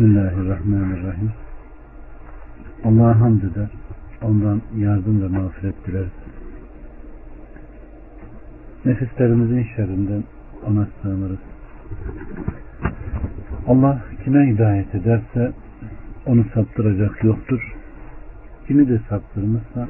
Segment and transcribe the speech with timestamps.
[0.00, 1.30] Bismillahirrahmanirrahim.
[2.84, 3.68] Allah'a hamd eder.
[4.22, 6.10] Ondan yardım ve mağfiret dileriz.
[8.84, 10.24] Nefislerimizin şerrinden
[10.66, 11.38] ona sığınırız.
[13.66, 15.52] Allah kime hidayet ederse
[16.26, 17.74] onu saptıracak yoktur.
[18.66, 19.88] Kimi de saptırmışsa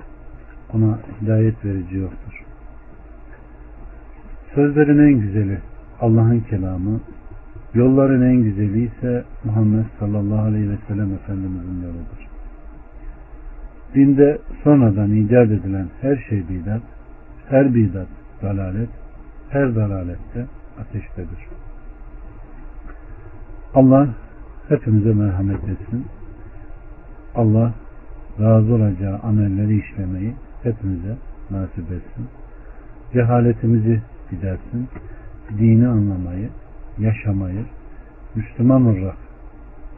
[0.73, 2.45] ona hidayet verici yoktur.
[4.55, 5.59] Sözlerin en güzeli
[6.01, 7.01] Allah'ın kelamı,
[7.75, 12.29] Yolların en güzeli ise Muhammed sallallahu aleyhi ve sellem Efendimizin yoludur.
[13.95, 16.83] Dinde sonradan icat edilen her şey bidat,
[17.49, 18.09] her bidat
[18.43, 18.89] dalalet,
[19.51, 20.47] her dalalette
[20.81, 21.49] ateştedir.
[23.75, 24.09] Allah
[24.69, 26.07] hepimize merhamet etsin.
[27.35, 27.73] Allah
[28.41, 31.17] razı olacağı amelleri işlemeyi hepimize
[31.51, 32.29] nasip etsin.
[33.13, 34.89] Cehaletimizi gidersin.
[35.59, 36.49] Dini anlamayı,
[37.01, 37.65] yaşamayı,
[38.35, 39.17] Müslüman olarak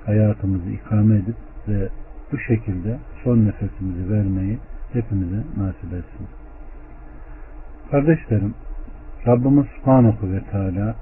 [0.06, 1.36] hayatımızı ikame edip
[1.68, 1.88] ve
[2.32, 4.58] bu şekilde son nefesimizi vermeyi
[4.92, 6.26] hepimize nasip etsin.
[7.90, 8.54] Kardeşlerim,
[9.26, 10.94] Rabbimiz Subhanahu ve Teala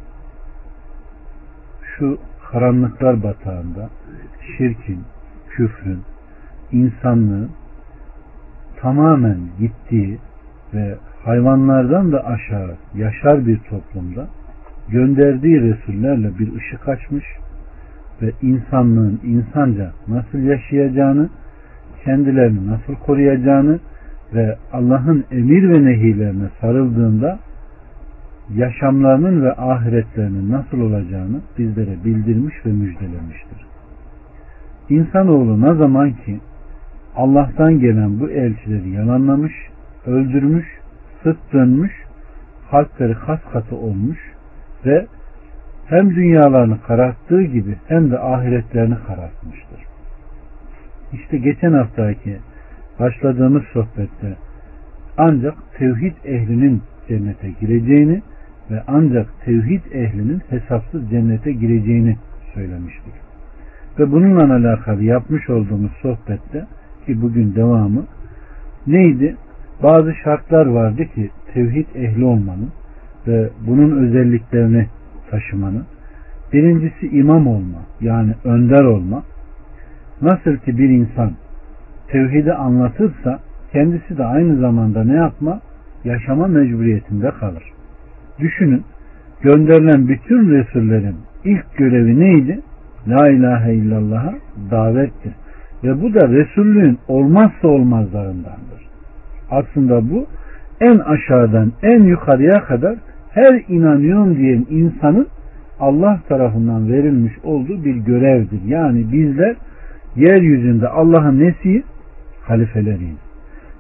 [1.83, 2.19] şu
[2.51, 3.91] karanlıklar batağında
[4.57, 5.05] şirkin,
[5.49, 6.03] küfrün,
[6.73, 7.51] insanlığın
[8.81, 10.19] tamamen gittiği
[10.75, 14.29] ve hayvanlardan da aşağı yaşar bir toplumda
[14.91, 17.25] gönderdiği Resullerle bir ışık açmış
[18.23, 21.29] ve insanlığın insanca nasıl yaşayacağını,
[22.05, 23.79] kendilerini nasıl koruyacağını
[24.35, 27.39] ve Allah'ın emir ve nehilerine sarıldığında
[28.55, 33.67] yaşamlarının ve ahiretlerinin nasıl olacağını bizlere bildirmiş ve müjdelemiştir.
[34.89, 36.41] İnsanoğlu ne zaman ki
[37.17, 39.53] Allah'tan gelen bu elçileri yalanlamış,
[40.07, 40.67] öldürmüş,
[41.23, 41.93] sırt dönmüş,
[42.71, 44.30] kalpleri kas katı olmuş
[44.87, 45.07] ve
[45.87, 49.81] hem dünyalarını kararttığı gibi hem de ahiretlerini karartmıştır.
[51.13, 52.39] İşte geçen haftaki
[53.01, 54.37] başladığımız sohbette
[55.17, 58.23] ancak tevhid ehlinin cennete gireceğini
[58.71, 62.17] ve ancak tevhid ehlinin hesapsız cennete gireceğini
[62.55, 63.15] söylemiştik.
[63.99, 66.67] Ve bununla alakalı yapmış olduğumuz sohbette
[67.07, 68.05] ki bugün devamı
[68.87, 69.37] neydi?
[69.83, 72.71] Bazı şartlar vardı ki tevhid ehli olmanın
[73.27, 74.87] ve bunun özelliklerini
[75.31, 75.85] taşımanın.
[76.53, 79.23] Birincisi imam olma yani önder olma.
[80.23, 81.33] Nasıl ki bir insan
[82.09, 83.41] tevhidi anlatırsa
[83.73, 85.61] kendisi de aynı zamanda ne yapma?
[86.05, 87.63] Yaşama mecburiyetinde kalır.
[88.39, 88.85] Düşünün
[89.41, 92.61] gönderilen bütün Resullerin ilk görevi neydi?
[93.09, 94.35] La ilahe illallah'a
[94.71, 95.33] davettir.
[95.85, 98.89] Ve bu da Resullüğün olmazsa olmazlarındandır.
[99.51, 100.27] Aslında bu
[100.81, 102.97] en aşağıdan en yukarıya kadar
[103.31, 105.27] her inanıyorum diyen insanın
[105.81, 108.61] Allah tarafından verilmiş olduğu bir görevdir.
[108.67, 109.57] Yani bizler
[110.17, 111.85] yeryüzünde Allah'ın nesiyiz?
[112.43, 113.19] Halifeleriyiz.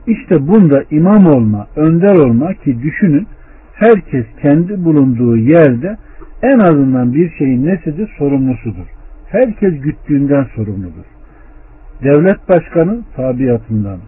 [0.06, 3.26] İşte bunda imam olma, önder olma ki düşünün
[3.74, 5.96] herkes kendi bulunduğu yerde
[6.42, 8.10] en azından bir şeyin nesidir?
[8.18, 8.86] Sorumlusudur.
[9.28, 11.04] Herkes güttüğünden sorumludur.
[12.02, 13.98] Devlet başkanı tabiatından,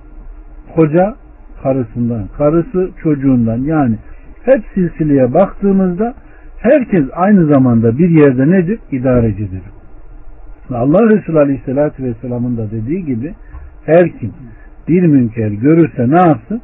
[0.76, 1.14] koca
[1.62, 3.96] karısından, karısı çocuğundan yani
[4.44, 6.14] hep silsileye baktığımızda
[6.58, 8.78] herkes aynı zamanda bir yerde nedir?
[8.92, 9.62] İdarecidir.
[10.70, 13.34] Allah Resulü Aleyhisselatü Vesselam'ın da dediği gibi
[13.86, 14.32] her kim
[14.88, 16.60] bir münker görürse ne yapsın?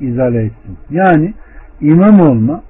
[0.00, 0.76] İzale etsin.
[0.90, 1.34] Yani
[1.80, 2.62] imam olma,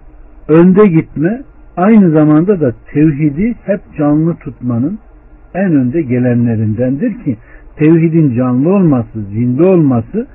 [0.48, 1.42] önde gitme,
[1.76, 4.98] aynı zamanda da tevhidi hep canlı tutmanın
[5.54, 7.36] en önde gelenlerindendir ki
[7.76, 10.26] tevhidin canlı olması, zinde olması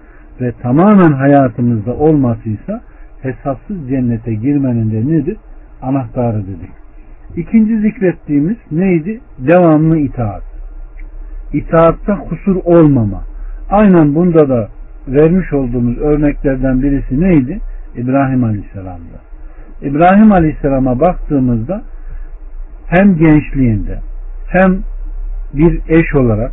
[0.42, 2.82] ve tamamen hayatımızda olmasıysa
[3.22, 5.38] hesapsız cennete girmenin de nedir?
[5.82, 6.72] Anahtarı dedik.
[7.36, 9.20] İkinci zikrettiğimiz neydi?
[9.40, 10.44] Devamlı itaat.
[11.54, 13.24] İtaatta kusur olmama.
[13.70, 14.70] Aynen bunda da
[15.08, 17.60] vermiş olduğumuz örneklerden birisi neydi?
[17.96, 19.20] İbrahim Aleyhisselam'da.
[19.82, 21.82] İbrahim Aleyhisselam'a baktığımızda
[22.88, 24.00] hem gençliğinde
[24.48, 24.80] hem
[25.54, 26.52] bir eş olarak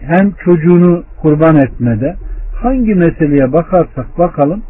[0.00, 2.16] hem çocuğunu kurban etmede
[2.62, 4.62] hangi meseleye bakarsak bakalım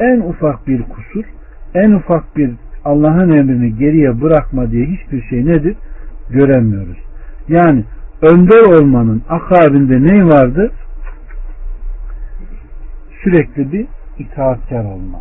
[0.00, 1.24] en ufak bir kusur,
[1.74, 2.50] en ufak bir
[2.84, 5.76] Allah'ın emrini geriye bırakma diye hiçbir şey nedir?
[6.30, 6.98] Göremiyoruz.
[7.48, 7.84] Yani
[8.22, 10.72] önder olmanın akabinde ne vardı?
[13.22, 13.86] Sürekli bir
[14.18, 15.20] itaatkar olma.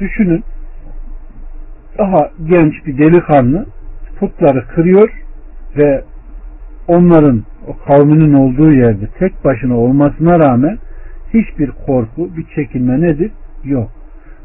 [0.00, 0.44] Düşünün
[1.98, 3.66] daha genç bir delikanlı
[4.20, 5.10] putları kırıyor
[5.76, 6.04] ve
[6.88, 10.78] onların o kavminin olduğu yerde tek başına olmasına rağmen
[11.34, 13.30] hiçbir korku, bir çekinme nedir?
[13.64, 13.90] Yok.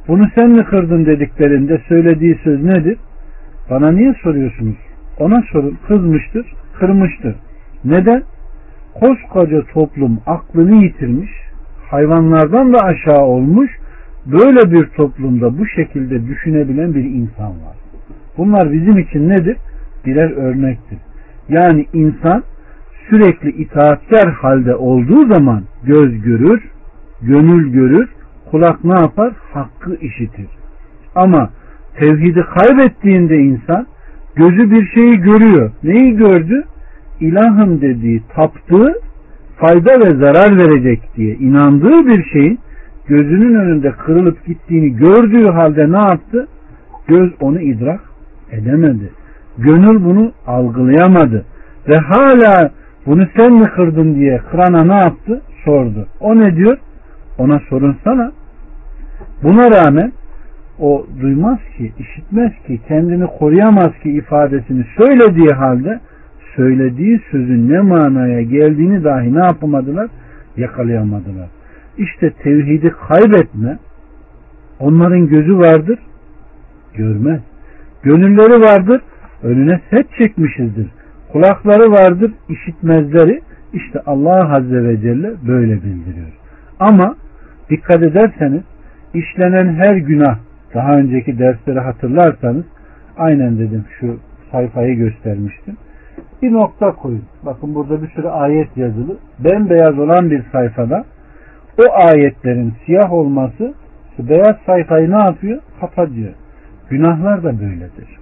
[0.07, 2.97] Bunu sen mi kırdın dediklerinde söylediği söz nedir?
[3.69, 4.75] Bana niye soruyorsunuz?
[5.19, 5.77] Ona sorun.
[5.87, 6.45] Kızmıştır,
[6.79, 7.35] kırmıştır.
[7.85, 8.23] Neden?
[8.93, 11.31] Koskoca toplum aklını yitirmiş,
[11.89, 13.71] hayvanlardan da aşağı olmuş,
[14.25, 17.77] böyle bir toplumda bu şekilde düşünebilen bir insan var.
[18.37, 19.57] Bunlar bizim için nedir?
[20.05, 20.97] Birer örnektir.
[21.49, 22.43] Yani insan
[23.09, 26.63] sürekli itaatkar halde olduğu zaman göz görür,
[27.21, 28.09] gönül görür,
[28.51, 29.33] kulak ne yapar?
[29.53, 30.47] Hakkı işitir.
[31.15, 31.49] Ama
[31.99, 33.87] tevhidi kaybettiğinde insan
[34.35, 35.71] gözü bir şeyi görüyor.
[35.83, 36.63] Neyi gördü?
[37.19, 38.93] İlahım dediği, taptığı
[39.57, 42.59] fayda ve zarar verecek diye inandığı bir şeyin
[43.07, 46.47] gözünün önünde kırılıp gittiğini gördüğü halde ne yaptı?
[47.07, 47.99] Göz onu idrak
[48.51, 49.09] edemedi.
[49.57, 51.45] Gönül bunu algılayamadı.
[51.89, 52.71] Ve hala
[53.05, 55.41] bunu sen mi kırdın diye kırana ne yaptı?
[55.65, 56.07] Sordu.
[56.19, 56.77] O ne diyor?
[57.39, 58.31] Ona sorunsana.
[59.43, 60.11] Buna rağmen
[60.79, 65.99] o duymaz ki, işitmez ki, kendini koruyamaz ki ifadesini söylediği halde
[66.55, 70.09] söylediği sözün ne manaya geldiğini dahi ne yapamadılar?
[70.57, 71.49] Yakalayamadılar.
[71.97, 73.77] İşte tevhidi kaybetme
[74.79, 75.99] onların gözü vardır,
[76.93, 77.41] görmez.
[78.03, 79.01] Gönülleri vardır,
[79.43, 80.87] önüne set çekmişizdir.
[81.31, 83.41] Kulakları vardır, işitmezleri.
[83.73, 86.31] İşte Allah Azze ve Celle böyle bildiriyor.
[86.79, 87.15] Ama
[87.69, 88.61] dikkat ederseniz
[89.13, 90.37] işlenen her günah
[90.73, 92.65] daha önceki dersleri hatırlarsanız
[93.17, 94.19] aynen dedim şu
[94.51, 95.77] sayfayı göstermiştim.
[96.41, 97.23] Bir nokta koyun.
[97.45, 99.17] Bakın burada bir sürü ayet yazılı.
[99.39, 101.05] Bembeyaz olan bir sayfada
[101.77, 103.73] o ayetlerin siyah olması
[104.19, 105.59] beyaz sayfayı ne yapıyor?
[105.81, 106.33] Kapatıyor.
[106.89, 108.19] Günahlar da böyledir.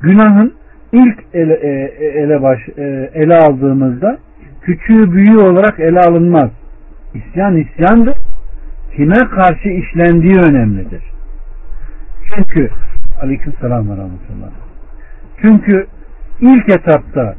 [0.00, 0.54] Günahın
[0.92, 1.68] ilk ele, e,
[2.20, 4.18] ele, baş, e, ele aldığımızda
[4.62, 6.50] küçüğü büyüğü olarak ele alınmaz.
[7.14, 8.14] İsyan isyandır.
[8.96, 11.02] Kime karşı işlendiği önemlidir.
[12.34, 12.70] Çünkü
[13.22, 14.50] aleyküm selam ve rahmetullah.
[15.40, 15.86] Çünkü
[16.40, 17.34] ilk etapta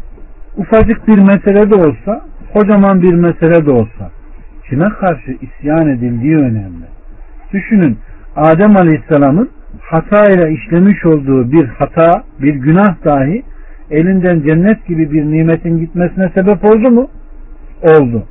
[0.57, 4.12] ufacık bir mesele de olsa, kocaman bir mesele de olsa
[4.69, 6.86] kime karşı isyan edildiği önemli.
[7.54, 7.98] Düşünün
[8.36, 9.50] Adem Aleyhisselam'ın
[9.81, 13.44] hata ile işlemiş olduğu bir hata, bir günah dahi
[13.92, 17.10] elinden cennet gibi bir nimetin gitmesine sebep oldu mu?
[17.81, 18.24] Oldu.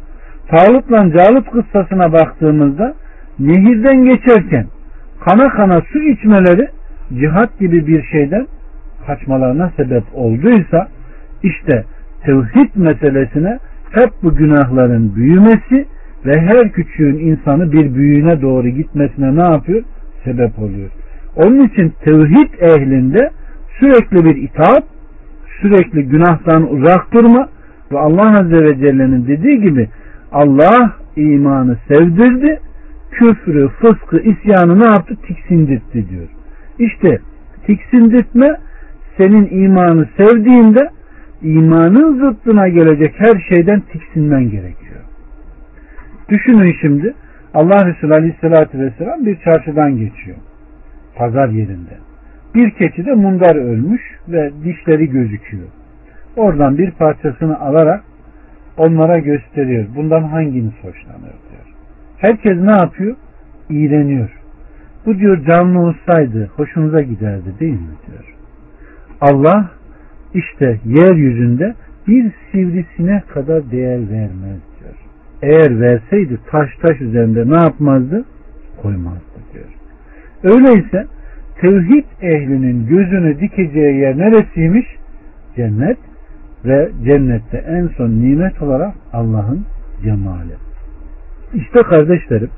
[0.49, 2.95] Talut'la Calut kıssasına baktığımızda
[3.39, 4.67] nehirden geçerken
[5.25, 6.69] kana kana su içmeleri
[7.13, 8.47] cihat gibi bir şeyden
[9.07, 10.89] kaçmalarına sebep olduysa
[11.43, 11.85] işte
[12.25, 13.59] tevhid meselesine
[13.91, 15.87] hep bu günahların büyümesi
[16.27, 19.83] ve her küçüğün insanı bir büyüğüne doğru gitmesine ne yapıyor?
[20.25, 20.91] Sebep oluyor.
[21.37, 23.31] Onun için tevhid ehlinde
[23.81, 24.85] sürekli bir itaat,
[25.61, 27.49] sürekli günahtan uzak durma
[27.93, 29.89] ve Allah Azze ve Celle'nin dediği gibi
[30.35, 32.61] Allah imanı sevdirdi,
[33.11, 35.17] küfrü, fıskı, isyanı ne yaptı?
[35.27, 36.29] Tiksindirtti diyor.
[36.79, 37.19] İşte
[37.67, 38.57] tiksindirtme
[39.17, 40.91] senin imanı sevdiğinde
[41.43, 45.01] imanın zıttına gelecek her şeyden tiksinmen gerekiyor.
[46.29, 47.15] Düşünün şimdi
[47.55, 50.37] Allah Resulü Aleyhisselatü Vesselam bir çarşıdan geçiyor.
[51.17, 51.99] Pazar yerinde.
[52.55, 55.69] Bir keçi de mundar ölmüş ve dişleri gözüküyor.
[56.37, 58.05] Oradan bir parçasını alarak
[58.77, 59.87] onlara gösteriyor.
[59.97, 61.75] Bundan hanginiz hoşlanır diyor.
[62.19, 63.17] Herkes ne yapıyor?
[63.71, 64.31] İğreniyor.
[65.07, 68.35] Bu diyor canlı olsaydı hoşunuza giderdi değil mi diyor.
[69.21, 69.71] Allah
[70.35, 71.75] işte yeryüzünde
[72.09, 74.95] bir sivrisine kadar değer vermez diyor.
[75.43, 78.25] Eğer verseydi taş taş üzerinde ne yapmazdı?
[78.83, 79.65] Koymazdı diyor.
[80.43, 81.07] Öyleyse
[81.61, 84.87] tevhid ehlinin gözünü dikeceği yer neresiymiş?
[85.57, 85.99] Cennet
[86.65, 89.65] ve cennette en son nimet olarak Allah'ın
[90.05, 90.55] cemali.
[91.55, 92.51] İşte kardeşlerim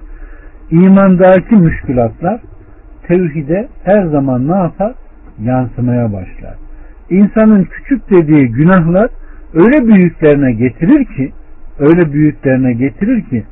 [0.71, 2.41] imandaki müşkülatlar
[3.09, 4.95] tevhide her zaman ne yapar?
[5.39, 6.55] Yansımaya başlar.
[7.11, 9.11] İnsanın küçük dediği günahlar
[9.55, 11.33] öyle büyüklerine getirir ki
[11.79, 13.45] öyle büyüklerine getirir ki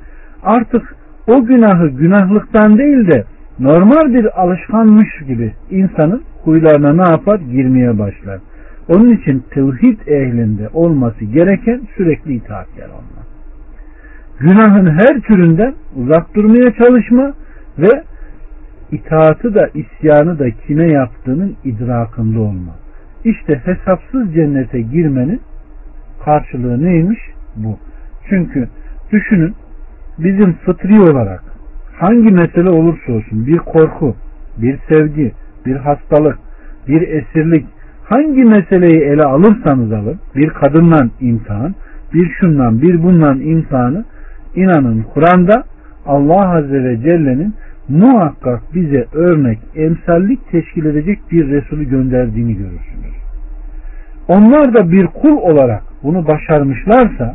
[0.43, 0.97] artık
[1.27, 3.25] o günahı günahlıktan değil de
[3.59, 7.41] normal bir alışkanmış gibi insanın huylarına ne yapar?
[7.41, 8.39] Girmeye başlar.
[8.89, 13.25] Onun için tevhid ehlinde olması gereken sürekli itaatkar olmak.
[14.39, 17.33] Günahın her türünden uzak durmaya çalışma
[17.79, 18.03] ve
[18.93, 22.75] itaatı da isyanı da kime yaptığının idrakında olma.
[23.25, 25.41] İşte hesapsız cennete girmenin
[26.25, 27.19] karşılığı neymiş?
[27.57, 27.79] Bu.
[28.29, 28.69] Çünkü
[29.13, 29.55] düşünün
[30.19, 31.43] bizim fıtri olarak
[31.97, 34.17] hangi mesele olursa olsun bir korku,
[34.59, 35.33] bir sevgi,
[35.67, 36.39] bir hastalık,
[36.89, 37.67] bir esirlik
[38.05, 41.75] hangi meseleyi ele alırsanız alın bir kadından imtihan,
[42.15, 44.05] bir şundan bir bundan imtihanı
[44.55, 45.65] inanın Kur'an'da
[46.07, 47.55] Allah Azze ve Celle'nin
[47.89, 53.15] muhakkak bize örnek, emsallik teşkil edecek bir Resulü gönderdiğini görürsünüz.
[54.29, 57.35] Onlar da bir kul olarak bunu başarmışlarsa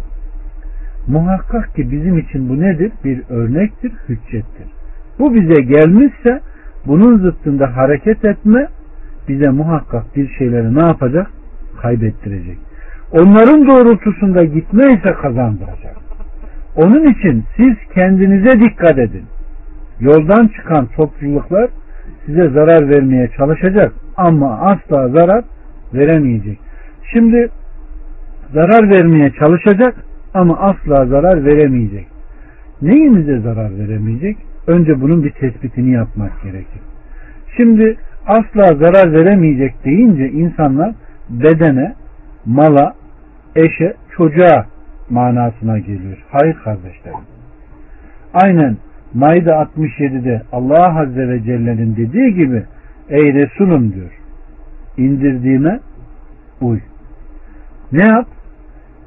[1.07, 2.91] muhakkak ki bizim için bu nedir?
[3.03, 4.67] Bir örnektir, hüccettir.
[5.19, 6.39] Bu bize gelmişse
[6.85, 8.67] bunun zıttında hareket etme
[9.29, 11.27] bize muhakkak bir şeyleri ne yapacak?
[11.81, 12.57] Kaybettirecek.
[13.11, 15.95] Onların doğrultusunda gitme ise kazandıracak.
[16.75, 19.25] Onun için siz kendinize dikkat edin.
[19.99, 21.69] Yoldan çıkan topluluklar
[22.25, 25.43] size zarar vermeye çalışacak ama asla zarar
[25.93, 26.59] veremeyecek.
[27.13, 27.49] Şimdi
[28.53, 29.95] zarar vermeye çalışacak
[30.33, 32.07] ama asla zarar veremeyecek.
[32.81, 34.37] Neyimize zarar veremeyecek?
[34.67, 36.81] Önce bunun bir tespitini yapmak gerekir.
[37.57, 37.97] Şimdi
[38.29, 40.91] asla zarar veremeyecek deyince insanlar
[41.29, 41.93] bedene,
[42.45, 42.93] mala,
[43.55, 44.65] eşe, çocuğa
[45.09, 46.17] manasına geliyor.
[46.31, 47.19] Hayır kardeşlerim.
[48.33, 48.77] Aynen
[49.13, 52.63] Maide 67'de Allah Azze ve Celle'nin dediği gibi
[53.09, 54.11] ey Resulüm diyor.
[54.97, 55.79] indirdiğime
[56.61, 56.79] uy.
[57.91, 58.27] Ne yap?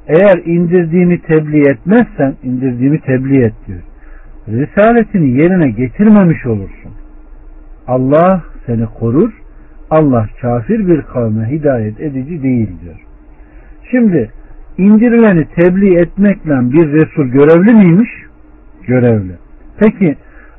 [0.07, 3.81] Eğer indirdiğimi tebliğ etmezsen indirdiğimi tebliğ et diyor.
[4.47, 6.91] Risaletini yerine getirmemiş olursun.
[7.87, 9.31] Allah seni korur.
[9.89, 12.99] Allah kafir bir kavme hidayet edici değil diyor.
[13.91, 14.31] Şimdi
[14.77, 18.09] indirileni tebliğ etmekle bir Resul görevli miymiş?
[18.87, 19.33] Görevli.
[19.77, 20.15] Peki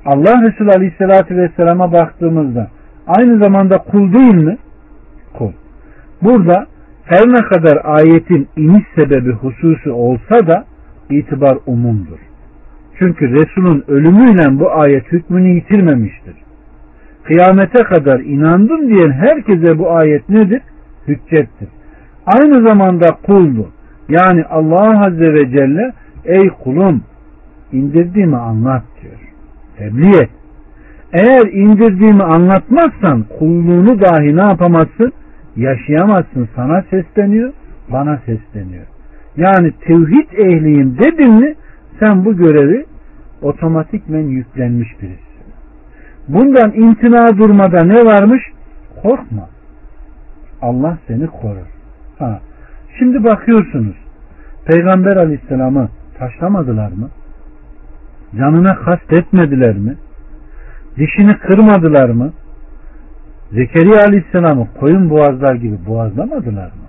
[0.06, 2.70] Allah Resulü Aleyhisselatü Vesselam'a baktığımızda
[3.06, 4.56] aynı zamanda kul değil mi?
[5.32, 5.52] Kul.
[6.22, 6.66] Burada
[7.04, 10.64] her ne kadar ayetin iniş sebebi hususi olsa da
[11.10, 12.18] itibar umumdur.
[12.98, 16.43] Çünkü Resul'ün ölümüyle bu ayet hükmünü yitirmemiştir.
[17.24, 20.62] Kıyamete kadar inandım diyen herkese bu ayet nedir?
[21.08, 21.68] Hüccettir.
[22.26, 23.68] Aynı zamanda kuldu.
[24.08, 25.92] Yani Allah Azze ve Celle
[26.24, 27.02] ey kulum
[27.72, 29.20] indirdiğimi anlat diyor.
[29.76, 30.30] Tebliğ et.
[31.12, 35.12] Eğer indirdiğimi anlatmazsan kulluğunu dahi ne yapamazsın?
[35.56, 36.48] Yaşayamazsın.
[36.56, 37.52] Sana sesleniyor,
[37.92, 38.84] bana sesleniyor.
[39.36, 41.54] Yani tevhid ehliyim dedin mi
[42.00, 42.86] sen bu görevi
[43.42, 45.23] otomatikmen yüklenmiş birisin.
[46.28, 48.42] Bundan imtina durmada ne varmış?
[49.02, 49.48] Korkma.
[50.62, 51.66] Allah seni korur.
[52.18, 52.40] Ha.
[52.98, 53.96] Şimdi bakıyorsunuz.
[54.66, 55.88] Peygamber aleyhisselamı
[56.18, 57.10] taşlamadılar mı?
[58.38, 59.96] Canına kast etmediler mi?
[60.96, 62.32] Dişini kırmadılar mı?
[63.52, 66.84] Zekeriya aleyhisselamı koyun boğazlar gibi boğazlamadılar mı?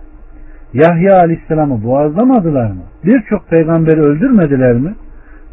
[0.73, 2.81] Yahya aleyhisselamı boğazlamadılar mı?
[3.05, 4.95] Birçok peygamberi öldürmediler mi?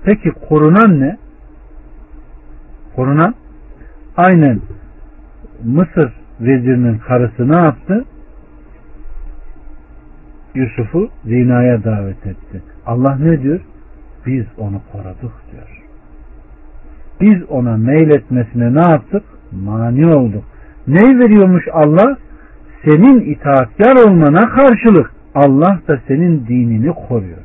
[0.04, 1.16] Peki korunan ne?
[2.96, 3.34] Korunan
[4.16, 4.60] aynen
[5.64, 8.04] Mısır vezirinin karısı ne yaptı?
[10.54, 12.62] Yusuf'u zinaya davet etti.
[12.86, 13.60] Allah ne diyor?
[14.26, 15.82] Biz onu koruduk diyor.
[17.20, 19.22] Biz ona meyletmesine ne yaptık?
[19.52, 20.44] Mani olduk.
[20.86, 22.16] Ne veriyormuş Allah?
[22.84, 27.38] Senin itaatkar olmana karşılık Allah da senin dinini koruyor.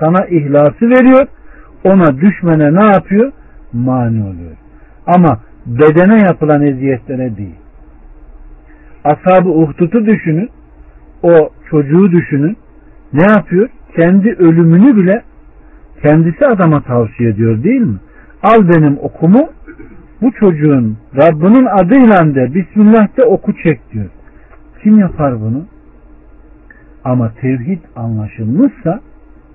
[0.00, 1.26] Sana ihlası veriyor.
[1.84, 3.32] Ona düşmene ne yapıyor?
[3.72, 4.56] Mani oluyor.
[5.06, 7.56] Ama bedene yapılan eziyetlere değil.
[9.04, 10.50] Ashab-ı Uhdud'u düşünün.
[11.22, 12.56] O çocuğu düşünün.
[13.12, 13.68] Ne yapıyor?
[13.96, 15.22] Kendi ölümünü bile
[16.02, 17.98] kendisi adama tavsiye ediyor değil mi?
[18.42, 19.48] Al benim okumu
[20.22, 24.10] bu çocuğun Rabbinin adıyla de Bismillah de oku çek diyor.
[24.82, 25.64] Kim yapar bunu?
[27.04, 29.00] Ama tevhid anlaşılmışsa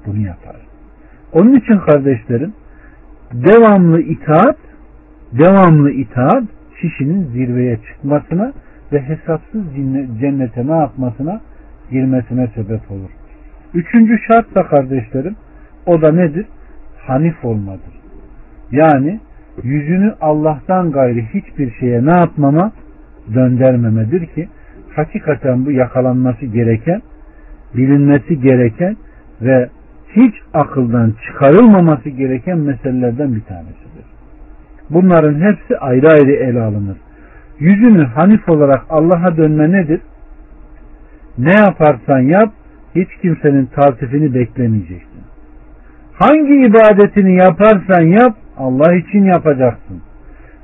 [0.06, 0.56] bunu yapar.
[1.34, 2.53] Onun için kardeşlerim
[3.34, 4.58] devamlı itaat
[5.31, 6.43] devamlı itaat
[6.81, 8.53] kişinin zirveye çıkmasına
[8.91, 9.63] ve hesapsız
[10.19, 11.41] cennete ne yapmasına
[11.91, 13.09] girmesine sebep olur.
[13.73, 15.35] Üçüncü şart da kardeşlerim
[15.85, 16.45] o da nedir?
[16.97, 18.01] Hanif olmadır.
[18.71, 19.19] Yani
[19.63, 22.71] yüzünü Allah'tan gayri hiçbir şeye ne yapmama
[23.33, 24.47] döndürmemedir ki
[24.95, 27.01] hakikaten bu yakalanması gereken,
[27.75, 28.97] bilinmesi gereken
[29.41, 29.69] ve
[30.15, 33.80] hiç akıldan çıkarılmaması gereken meselelerden bir tanesidir.
[34.93, 36.98] Bunların hepsi ayrı ayrı ele alınır.
[37.60, 40.01] Yüzünü hanif olarak Allah'a dönme nedir?
[41.38, 42.53] Ne yaparsan yap,
[42.95, 45.21] hiç kimsenin tartifini beklemeyeceksin.
[46.13, 50.01] Hangi ibadetini yaparsan yap, Allah için yapacaksın.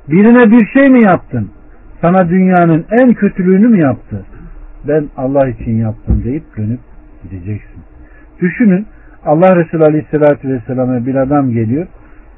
[0.08, 1.50] Birine bir şey mi yaptın?
[2.00, 4.24] Sana dünyanın en kötülüğünü mü yaptı?
[4.88, 6.80] Ben Allah için yaptım deyip dönüp
[7.22, 7.82] gideceksin.
[8.40, 8.86] Düşünün
[9.24, 11.86] Allah Resulü Aleyhisselatü Vesselam'a bir adam geliyor.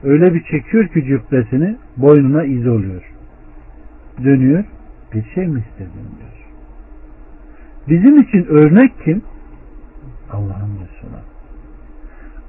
[0.04, 3.02] Öyle bir çekiyor ki cübbesini boynuna iz oluyor.
[4.24, 4.64] Dönüyor.
[5.14, 6.30] Bir şey mi istedin diyor.
[7.88, 9.22] Bizim için örnek kim?
[10.32, 11.20] Allah'ın Resulü.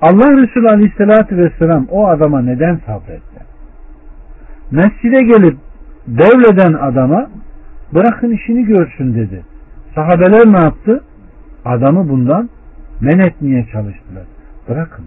[0.02, 3.46] Allah Resulü Aleyhisselatü Vesselam o adama neden sabretti?
[4.72, 5.58] Mescide gelip
[6.08, 7.30] devleden adama
[7.94, 9.46] bırakın işini görsün dedi.
[9.96, 11.04] Sahabeler ne yaptı?
[11.66, 12.50] Adamı bundan
[13.02, 14.24] Men etmeye çalıştılar.
[14.70, 15.06] Bırakın.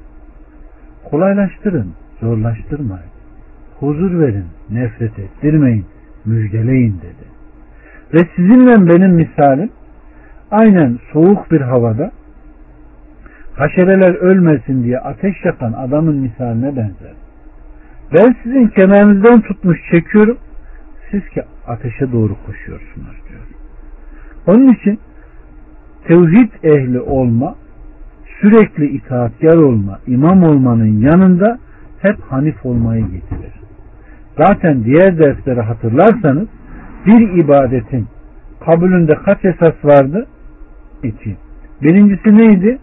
[1.04, 3.12] Kolaylaştırın, zorlaştırmayın.
[3.80, 5.86] Huzur verin, nefret ettirmeyin,
[6.24, 7.24] müjdeleyin dedi.
[8.14, 9.70] Ve sizinle benim misalim
[10.50, 12.10] aynen soğuk bir havada
[13.56, 17.14] haşereler ölmesin diye ateş yakan adamın misaline benzer.
[18.14, 20.38] Ben sizin kenarınızdan tutmuş çekiyorum.
[21.10, 23.40] Siz ki ateşe doğru koşuyorsunuz diyor.
[24.46, 24.98] Onun için
[26.08, 27.54] tevhid ehli olma,
[28.40, 31.58] sürekli itaatkar olma, imam olmanın yanında
[32.04, 33.52] hep hanif olmayı getirir.
[34.38, 36.48] Zaten diğer dersleri hatırlarsanız
[37.06, 38.06] bir ibadetin
[38.64, 40.26] kabulünde kaç esas vardı?
[41.02, 41.36] İki.
[41.82, 42.78] Birincisi neydi?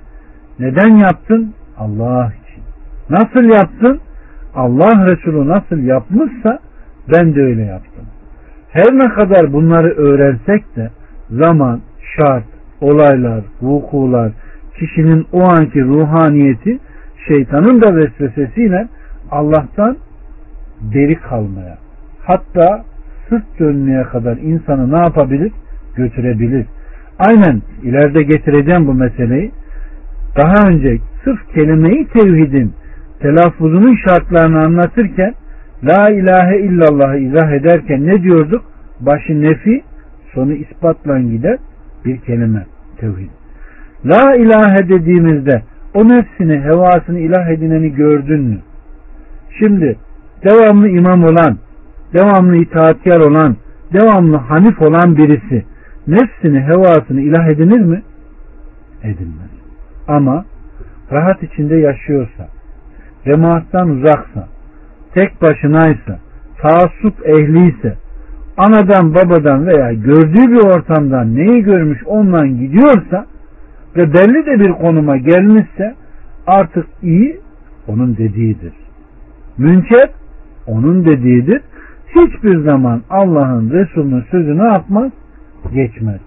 [0.59, 1.53] Neden yaptın?
[1.77, 2.63] Allah için.
[3.09, 3.99] Nasıl yaptın?
[4.55, 6.59] Allah Resulü nasıl yapmışsa
[7.13, 8.05] ben de öyle yaptım.
[8.69, 10.89] Her ne kadar bunları öğrensek de
[11.29, 11.81] zaman,
[12.15, 12.45] şart,
[12.81, 14.31] olaylar, vukular,
[14.79, 16.79] kişinin o anki ruhaniyeti
[17.27, 18.87] şeytanın da vesvesesiyle
[19.31, 19.97] Allah'tan
[20.93, 21.77] deri kalmaya
[22.23, 22.83] hatta
[23.29, 25.51] sırt dönmeye kadar insanı ne yapabilir?
[25.95, 26.65] Götürebilir.
[27.19, 29.51] Aynen ileride getireceğim bu meseleyi.
[30.37, 32.73] Daha önce sırf kelimeyi tevhidin
[33.19, 35.33] telaffuzunun şartlarını anlatırken
[35.83, 38.63] La ilahe illallah'ı izah ederken ne diyorduk?
[38.99, 39.83] Başı nefi,
[40.33, 41.57] sonu ispatla gider
[42.05, 42.65] bir kelime
[42.97, 43.29] tevhid.
[44.05, 45.61] La ilahe dediğimizde
[45.93, 48.57] o nefsini, hevasını ilah edineni gördün mü?
[49.59, 49.97] Şimdi
[50.43, 51.57] devamlı imam olan,
[52.13, 53.55] devamlı itaatkar olan,
[53.93, 55.65] devamlı hanif olan birisi
[56.07, 58.01] nefsini, hevasını ilah edinir mi?
[59.03, 59.51] Edinmez.
[60.07, 60.45] Ama
[61.11, 62.47] rahat içinde yaşıyorsa,
[63.25, 64.47] cemaattan uzaksa,
[65.13, 66.19] tek başınaysa,
[66.61, 67.97] taassup ehliyse,
[68.57, 73.25] anadan babadan veya gördüğü bir ortamdan neyi görmüş ondan gidiyorsa
[73.95, 75.95] ve belli de bir konuma gelmişse
[76.47, 77.39] artık iyi
[77.87, 78.73] onun dediğidir.
[79.61, 80.09] Münker
[80.67, 81.61] onun dediğidir.
[82.15, 85.11] Hiçbir zaman Allah'ın Resulünün sözü ne yapmaz?
[85.73, 86.19] Geçmez.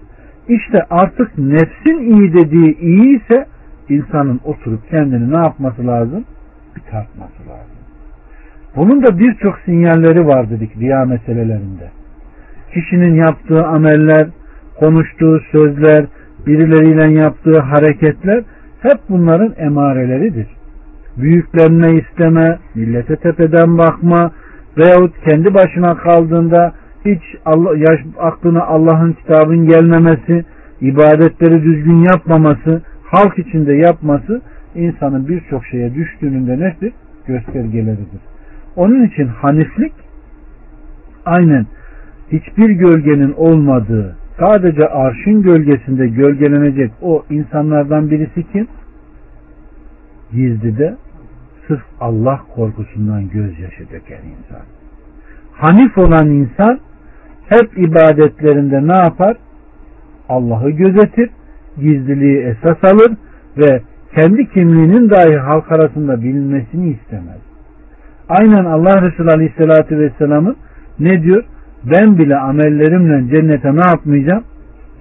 [0.47, 3.45] İşte artık nefsin iyi dediği iyi ise
[3.89, 6.25] insanın oturup kendini ne yapması lazım?
[6.75, 7.75] Bir tartması lazım.
[8.75, 11.89] Bunun da birçok sinyalleri var dedik riya meselelerinde.
[12.73, 14.27] Kişinin yaptığı ameller,
[14.79, 16.05] konuştuğu sözler,
[16.47, 18.43] birileriyle yaptığı hareketler
[18.81, 20.47] hep bunların emareleridir.
[21.17, 24.31] Büyüklerine isteme, millete tepeden bakma
[24.77, 26.73] veyahut kendi başına kaldığında
[27.05, 30.45] hiç Allah, yaş, aklına Allah'ın kitabın gelmemesi,
[30.81, 34.41] ibadetleri düzgün yapmaması, halk içinde yapması
[34.75, 36.93] insanın birçok şeye düştüğünün de nedir?
[37.27, 38.21] Göstergeleridir.
[38.75, 39.93] Onun için haniflik
[41.25, 41.65] aynen
[42.31, 48.67] hiçbir gölgenin olmadığı sadece arşın gölgesinde gölgelenecek o insanlardan birisi kim?
[50.31, 50.95] Gizlide
[51.67, 54.65] sırf Allah korkusundan gözyaşı döken insan.
[55.51, 56.79] Hanif olan insan
[57.49, 59.37] hep ibadetlerinde ne yapar?
[60.29, 61.29] Allah'ı gözetir,
[61.77, 63.17] gizliliği esas alır
[63.57, 63.81] ve
[64.15, 67.39] kendi kimliğinin dahi halk arasında bilinmesini istemez.
[68.29, 70.55] Aynen Allah Resulü Aleyhisselatü Vesselam'ın
[70.99, 71.43] ne diyor?
[71.83, 74.43] Ben bile amellerimle cennete ne yapmayacağım?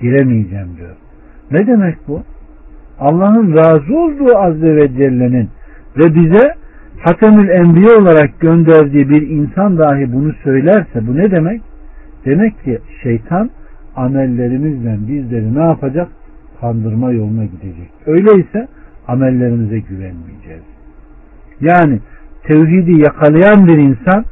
[0.00, 0.96] Giremeyeceğim diyor.
[1.50, 2.22] Ne demek bu?
[3.00, 5.48] Allah'ın razı olduğu Azze ve Celle'nin
[5.96, 6.54] ve bize
[7.04, 11.62] Hatemül Enbiya olarak gönderdiği bir insan dahi bunu söylerse bu ne demek?
[12.24, 13.50] Demek ki şeytan
[13.96, 16.08] amellerimizle bizleri ne yapacak?
[16.60, 17.90] Kandırma yoluna gidecek.
[18.06, 18.68] Öyleyse
[19.08, 20.62] amellerimize güvenmeyeceğiz.
[21.60, 22.00] Yani
[22.42, 24.24] tevhidi yakalayan bir insan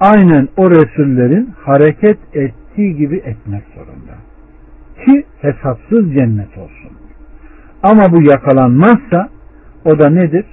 [0.00, 4.14] aynen o Resullerin hareket ettiği gibi etmek zorunda.
[5.04, 6.90] Ki hesapsız cennet olsun.
[7.82, 9.28] Ama bu yakalanmazsa
[9.84, 10.44] o da nedir?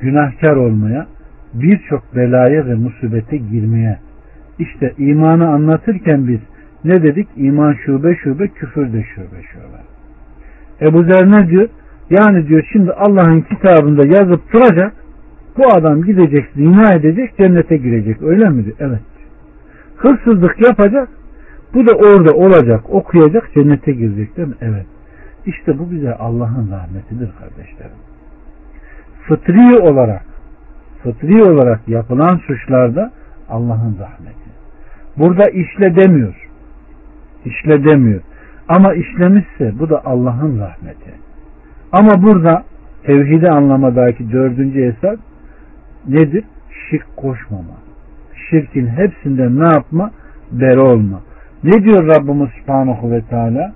[0.00, 1.06] Günahkar olmaya,
[1.54, 3.98] birçok belaya ve musibete girmeye.
[4.58, 6.40] İşte imanı anlatırken biz
[6.84, 7.28] ne dedik?
[7.36, 9.80] İman şube şube, küfür de şube şube.
[10.80, 11.68] Ebu Zer ne diyor?
[12.10, 14.92] Yani diyor şimdi Allah'ın kitabında yazıp duracak
[15.56, 18.22] bu adam gidecek, zina edecek, cennete girecek.
[18.22, 18.76] Öyle mi diyor?
[18.80, 19.00] Evet.
[19.96, 21.08] Hırsızlık yapacak,
[21.74, 24.54] bu da orada olacak, okuyacak, cennete girecek değil mi?
[24.60, 24.86] Evet.
[25.46, 28.09] İşte bu bize Allah'ın rahmetidir kardeşlerim.
[29.30, 30.24] Fıtri olarak,
[31.02, 33.10] fıtri olarak yapılan suçlarda
[33.48, 34.50] Allah'ın rahmeti.
[35.18, 36.48] Burada işle demiyor.
[37.44, 38.20] İşle demiyor.
[38.68, 41.10] Ama işlemişse bu da Allah'ın rahmeti.
[41.92, 42.64] Ama burada
[43.02, 45.18] tevhidi anlamadaki dördüncü esas
[46.08, 46.44] nedir?
[46.90, 47.76] Şirk koşmama.
[48.50, 50.10] Şirkin hepsinden ne yapma?
[50.52, 51.20] Beri olma.
[51.64, 53.72] Ne diyor Rabbimiz Subhanahu ve Teala?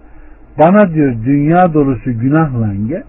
[0.58, 3.02] Bana diyor dünya dolusu günahla gel.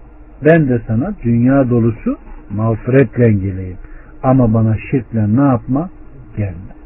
[0.44, 2.18] ben de sana dünya dolusu
[2.50, 3.76] mağfiretle geleyim.
[4.22, 5.90] Ama bana şirkle ne yapma?
[6.36, 6.76] Gelme.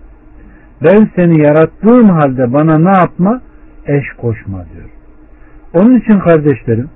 [0.82, 3.40] Ben seni yarattığım halde bana ne yapma?
[3.86, 4.90] Eş koşma diyor.
[5.74, 6.88] Onun için kardeşlerim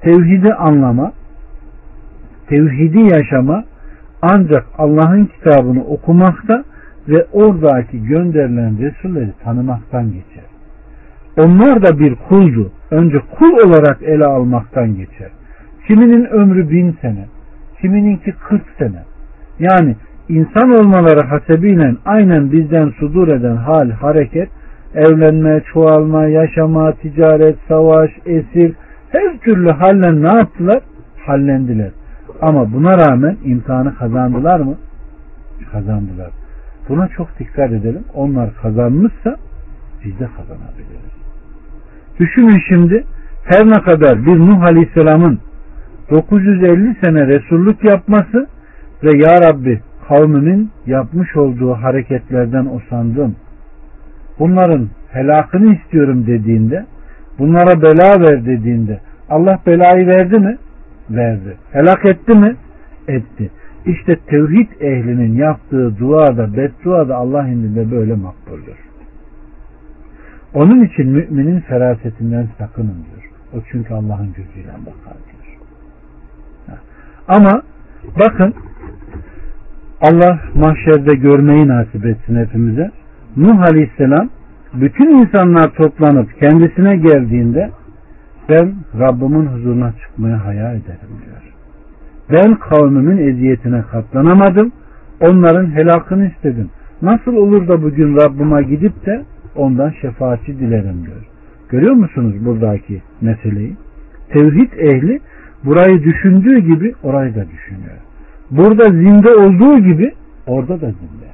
[0.00, 1.12] tevhidi anlama,
[2.48, 3.64] tevhidi yaşama
[4.22, 6.64] ancak Allah'ın kitabını okumakta
[7.08, 10.44] ve oradaki gönderilen Resulleri tanımaktan geçer.
[11.38, 12.72] Onlar da bir kuldu.
[12.90, 15.30] Önce kul olarak ele almaktan geçer.
[15.86, 17.26] Kiminin ömrü bin sene,
[17.80, 19.02] kimininki kırk sene.
[19.58, 19.96] Yani
[20.28, 24.48] insan olmaları hasebiyle aynen bizden sudur eden hal, hareket,
[24.94, 28.74] evlenme, çoğalma, yaşama, ticaret, savaş, esir,
[29.10, 30.80] her türlü halle ne yaptılar?
[31.26, 31.90] Hallendiler.
[32.42, 34.74] Ama buna rağmen imtihanı kazandılar mı?
[35.72, 36.30] Kazandılar.
[36.88, 38.04] Buna çok dikkat edelim.
[38.14, 39.36] Onlar kazanmışsa
[40.04, 41.20] biz de kazanabiliriz.
[42.20, 43.04] Düşünün şimdi
[43.44, 45.40] her ne kadar bir Nuh Aleyhisselam'ın
[46.10, 48.48] 950 sene Resullük yapması
[49.04, 53.36] ve Ya Rabbi kavminin yapmış olduğu hareketlerden usandım.
[54.38, 56.86] Bunların helakını istiyorum dediğinde
[57.38, 60.58] bunlara bela ver dediğinde Allah belayı verdi mi?
[61.10, 61.56] Verdi.
[61.72, 62.56] Helak etti mi?
[63.08, 63.50] Etti.
[63.86, 68.76] İşte tevhid ehlinin yaptığı dua da beddua da Allah indinde böyle makbuldür.
[70.54, 73.30] Onun için müminin ferasetinden sakının diyor.
[73.54, 75.29] O çünkü Allah'ın gözüyle bakar.
[77.30, 77.62] Ama
[78.20, 78.54] bakın
[80.00, 82.90] Allah mahşerde görmeyi nasip etsin hepimize.
[83.36, 84.28] Nuh Aleyhisselam
[84.74, 87.70] bütün insanlar toplanıp kendisine geldiğinde
[88.48, 91.54] ben Rabbimin huzuruna çıkmaya hayal ederim diyor.
[92.32, 94.72] Ben kavmimin eziyetine katlanamadım.
[95.20, 96.70] Onların helakını istedim.
[97.02, 99.22] Nasıl olur da bugün Rabbime gidip de
[99.56, 101.26] ondan şefaatçi dilerim diyor.
[101.68, 103.76] Görüyor musunuz buradaki meseleyi?
[104.32, 105.20] Tevhid ehli
[105.64, 107.96] burayı düşündüğü gibi orayı da düşünüyor.
[108.50, 110.12] Burada zinde olduğu gibi
[110.46, 111.30] orada da zinde.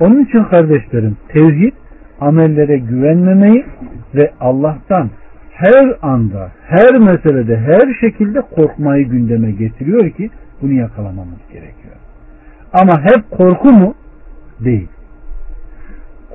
[0.00, 1.72] Onun için kardeşlerim tevhid
[2.20, 3.64] amellere güvenmemeyi
[4.14, 5.10] ve Allah'tan
[5.50, 10.30] her anda, her meselede, her şekilde korkmayı gündeme getiriyor ki
[10.62, 11.94] bunu yakalamamız gerekiyor.
[12.72, 13.94] Ama hep korku mu?
[14.60, 14.88] Değil.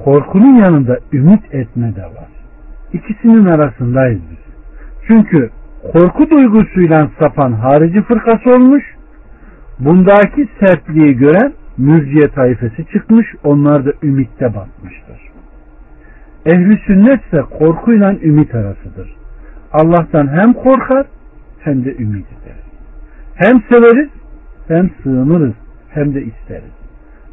[0.03, 2.29] Korkunun yanında ümit etme de var.
[2.93, 4.53] İkisinin arasındayız biz.
[5.07, 5.49] Çünkü
[5.93, 8.83] korku duygusuyla sapan harici fırkası olmuş,
[9.79, 15.29] bundaki sertliği gören mürciye tayfesi çıkmış, onlar da ümitte batmıştır.
[16.45, 19.15] Ehli sünnet ise korkuyla ümit arasıdır.
[19.73, 21.05] Allah'tan hem korkar
[21.59, 22.69] hem de ümit ederiz.
[23.35, 24.09] Hem severiz
[24.67, 25.53] hem sığınırız
[25.89, 26.73] hem de isteriz.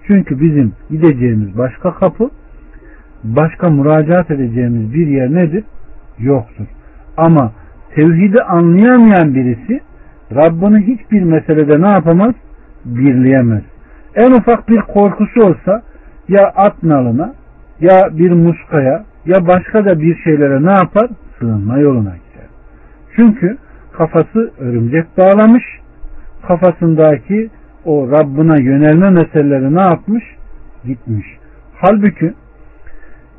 [0.07, 2.31] Çünkü bizim gideceğimiz başka kapı,
[3.25, 5.65] başka müracaat edeceğimiz bir yer nedir?
[6.19, 6.67] Yoktur.
[7.17, 7.53] Ama
[7.97, 9.81] tevhidi anlayamayan birisi
[10.35, 12.35] Rabbini hiçbir meselede ne yapamaz?
[12.85, 13.63] Birleyemez.
[14.15, 15.83] En ufak bir korkusu olsa
[16.29, 17.35] ya at nalına
[17.81, 21.11] ya bir muskaya ya başka da bir şeylere ne yapar?
[21.39, 22.49] Sığınma yoluna gider.
[23.17, 23.57] Çünkü
[23.93, 25.65] kafası örümcek bağlamış,
[26.49, 27.51] kafasındaki
[27.85, 30.25] o Rabbına yönelme meseleleri ne yapmış?
[30.85, 31.27] Gitmiş.
[31.75, 32.33] Halbuki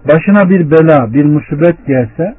[0.08, 2.36] başına bir bela, bir musibet gelse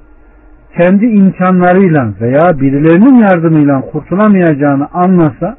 [0.77, 5.57] kendi imkanlarıyla veya birilerinin yardımıyla kurtulamayacağını anlasa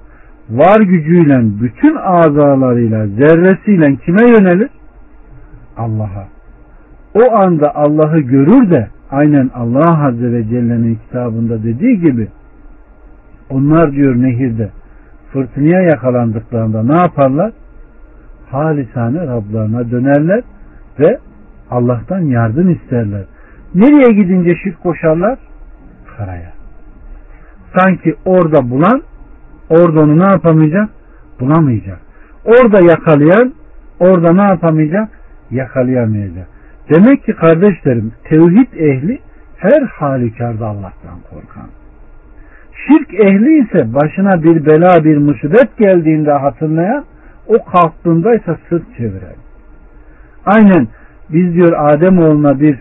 [0.50, 4.70] var gücüyle bütün azalarıyla zerresiyle kime yönelir?
[5.78, 6.28] Allah'a.
[7.14, 12.28] O anda Allah'ı görür de aynen Allah Azze ve Celle'nin kitabında dediği gibi
[13.50, 14.70] onlar diyor nehirde
[15.34, 17.52] fırtınaya yakalandıklarında ne yaparlar?
[18.52, 20.42] Halisane Rablarına dönerler
[21.00, 21.20] ve
[21.72, 23.26] Allah'tan yardım isterler.
[23.76, 25.40] Nereye gidince şirk koşarlar?
[26.18, 26.52] Karaya.
[27.78, 29.02] Sanki orada bulan
[29.70, 30.90] orada onu ne yapamayacak?
[31.40, 32.00] Bulamayacak.
[32.46, 33.54] Orada yakalayan
[34.00, 35.10] orada ne yapamayacak?
[35.52, 36.48] Yakalayamayacak.
[36.90, 39.20] Demek ki kardeşlerim tevhid ehli
[39.58, 41.70] her halükarda Allah'tan korkan.
[42.88, 47.06] Şirk ehli ise başına bir bela bir musibet geldiğinde hatırlayan
[47.48, 49.36] o kalktığında ise sırt çeviren.
[50.46, 50.88] Aynen
[51.30, 52.80] biz diyor Adem oğluna bir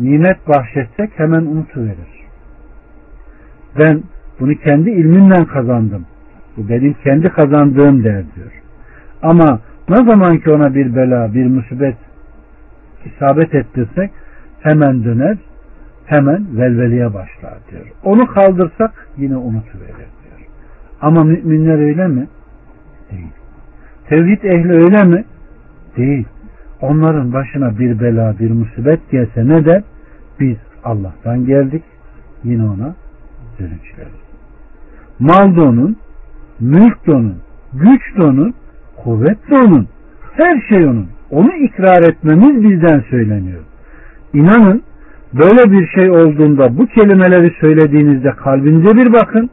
[0.00, 2.26] nimet bahşetsek hemen unutuverir.
[3.78, 4.02] Ben
[4.40, 6.06] bunu kendi ilmimle kazandım.
[6.56, 8.52] Bu benim kendi kazandığım der diyor.
[9.22, 11.96] Ama ne zaman ki ona bir bela, bir musibet
[13.04, 14.10] isabet ettirsek
[14.60, 15.38] hemen döner,
[16.06, 17.86] hemen velveliye başlar diyor.
[18.04, 20.48] Onu kaldırsak yine unutuverir diyor.
[21.00, 22.26] Ama müminler öyle mi?
[23.10, 23.32] Değil.
[24.08, 25.24] Tevhid ehli öyle mi?
[25.96, 26.26] Değil.
[26.80, 29.82] Onların başına bir bela, bir musibet gelse ne der?
[30.40, 31.82] Biz Allah'tan geldik,
[32.44, 32.94] yine ona
[33.58, 34.26] dönüşleriz.
[35.18, 35.96] Mal da onun,
[36.60, 37.36] mülk de onun,
[37.72, 38.54] güç de onun,
[39.04, 39.88] kuvvet de onun,
[40.32, 41.08] her şey onun.
[41.30, 43.60] Onu ikrar etmemiz bizden söyleniyor.
[44.34, 44.82] İnanın
[45.34, 49.50] böyle bir şey olduğunda bu kelimeleri söylediğinizde kalbinize bir bakın.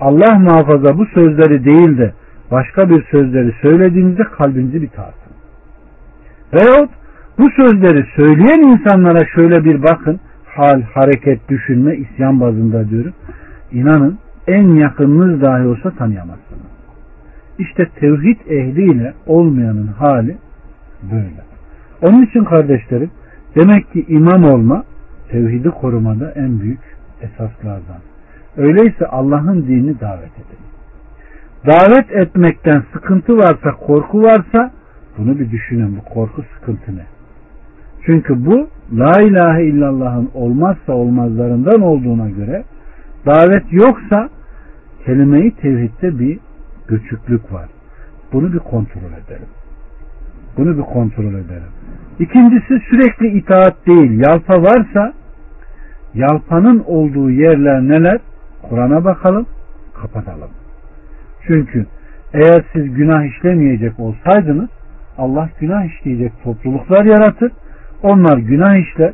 [0.00, 2.12] Allah muhafaza bu sözleri değil de
[2.50, 5.19] başka bir sözleri söylediğinizde kalbinizi bir tartın.
[6.54, 6.90] Veyahut
[7.38, 10.20] bu sözleri söyleyen insanlara şöyle bir bakın.
[10.46, 13.12] Hal, hareket, düşünme, isyan bazında diyorum.
[13.72, 16.70] İnanın en yakınınız dahi olsa tanıyamazsınız.
[17.58, 20.36] İşte tevhid ehliyle olmayanın hali
[21.12, 21.42] böyle.
[22.02, 23.10] Onun için kardeşlerim
[23.54, 24.84] demek ki imam olma
[25.30, 26.80] tevhidi korumada en büyük
[27.22, 28.00] esaslardan.
[28.56, 30.60] Öyleyse Allah'ın dinini davet edin.
[31.66, 34.70] Davet etmekten sıkıntı varsa, korku varsa
[35.20, 35.96] bunu bir düşünün.
[35.96, 37.06] Bu korku sıkıntı ne?
[38.06, 42.64] Çünkü bu La ilahe illallah'ın olmazsa olmazlarından olduğuna göre
[43.26, 44.28] davet yoksa
[45.04, 46.38] kelime-i tevhidde bir
[46.88, 47.68] göçüklük var.
[48.32, 49.48] Bunu bir kontrol edelim.
[50.56, 51.72] Bunu bir kontrol edelim.
[52.18, 54.20] İkincisi sürekli itaat değil.
[54.20, 55.12] Yalpa varsa
[56.14, 58.18] yalpanın olduğu yerler neler?
[58.62, 59.46] Kur'an'a bakalım,
[59.94, 60.50] kapatalım.
[61.46, 61.86] Çünkü
[62.32, 64.70] eğer siz günah işlemeyecek olsaydınız
[65.20, 67.52] Allah günah işleyecek topluluklar yaratır.
[68.02, 69.12] Onlar günah işler,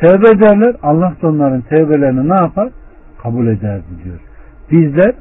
[0.00, 0.76] tevbe ederler.
[0.82, 2.68] Allah da onların tevbelerini ne yapar?
[3.22, 4.20] Kabul ederdi diyor.
[4.70, 5.14] Bizler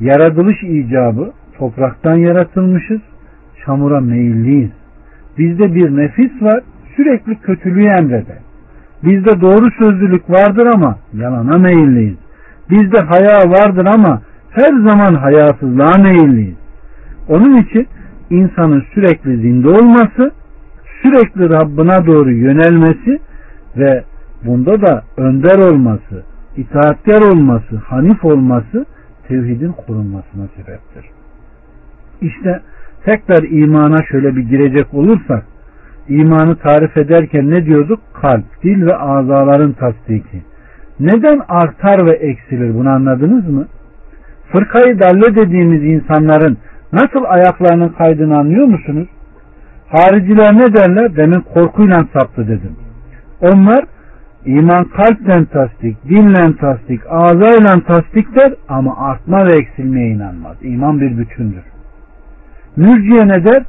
[0.00, 3.00] yaratılış icabı topraktan yaratılmışız.
[3.64, 4.70] Çamura meyilliyiz.
[5.38, 6.60] Bizde bir nefis var.
[6.96, 8.38] Sürekli kötülüğü emreder.
[9.04, 12.16] Bizde doğru sözlülük vardır ama yalana meyilliyiz.
[12.70, 16.56] Bizde haya vardır ama her zaman hayasızlığa meyilliyiz.
[17.28, 17.88] Onun için
[18.30, 20.30] insanın sürekli zinde olması,
[21.02, 23.18] sürekli Rabbına doğru yönelmesi
[23.76, 24.04] ve
[24.46, 26.22] bunda da önder olması,
[26.56, 28.86] itaatkar olması, hanif olması
[29.28, 31.10] tevhidin korunmasına sebeptir.
[32.20, 32.60] İşte
[33.04, 35.44] tekrar imana şöyle bir girecek olursak
[36.08, 38.00] imanı tarif ederken ne diyorduk?
[38.22, 40.42] Kalp, dil ve azaların tasdiki.
[41.00, 43.66] Neden artar ve eksilir bunu anladınız mı?
[44.52, 46.58] Fırkayı dalle dediğimiz insanların
[46.92, 49.08] nasıl ayaklarının kaydını anlıyor musunuz?
[49.88, 51.16] Hariciler ne derler?
[51.16, 52.76] Demin korkuyla saptı dedim.
[53.40, 53.84] Onlar
[54.44, 60.56] iman kalpten tasdik, dinle tasdik, ağzayla tasdik der ama artma ve eksilmeye inanmaz.
[60.62, 61.62] İman bir bütündür.
[62.76, 63.62] Mürciye ne der?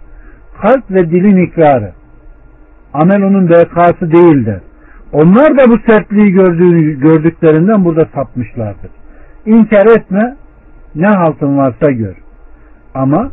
[0.62, 1.91] Kalp ve dilin ikrarı.
[2.93, 4.62] Amel onun bekası değildir.
[5.13, 8.91] Onlar da bu sertliği gördüğünü, gördüklerinden burada sapmışlardır.
[9.45, 10.36] İnkar etme,
[10.95, 12.15] ne haltın varsa gör.
[12.97, 13.31] Ama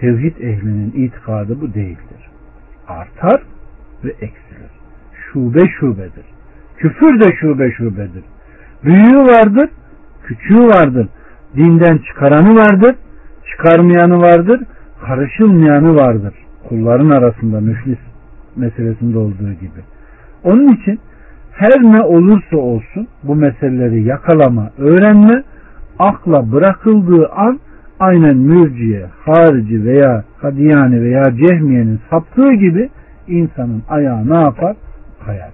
[0.00, 2.30] tevhid ehlinin itikadı bu değildir.
[2.88, 3.42] Artar
[4.04, 4.70] ve eksilir.
[5.12, 6.24] Şube şubedir.
[6.76, 8.24] Küfür de şube şubedir.
[8.84, 9.68] Büyüğü vardır,
[10.24, 11.08] küçüğü vardır.
[11.56, 12.94] Dinden çıkaranı vardır,
[13.50, 14.60] çıkarmayanı vardır,
[15.06, 16.34] karışılmayanı vardır.
[16.68, 17.98] Kulların arasında müflis
[18.56, 19.80] meselesinde olduğu gibi.
[20.44, 21.00] Onun için
[21.52, 25.42] her ne olursa olsun bu meseleleri yakalama, öğrenme,
[25.98, 27.60] akla bırakıldığı an
[28.00, 32.90] aynen mürciye, harici veya kadiyani veya cehmiyenin saptığı gibi
[33.28, 34.76] insanın ayağı ne yapar?
[35.26, 35.50] Kayar.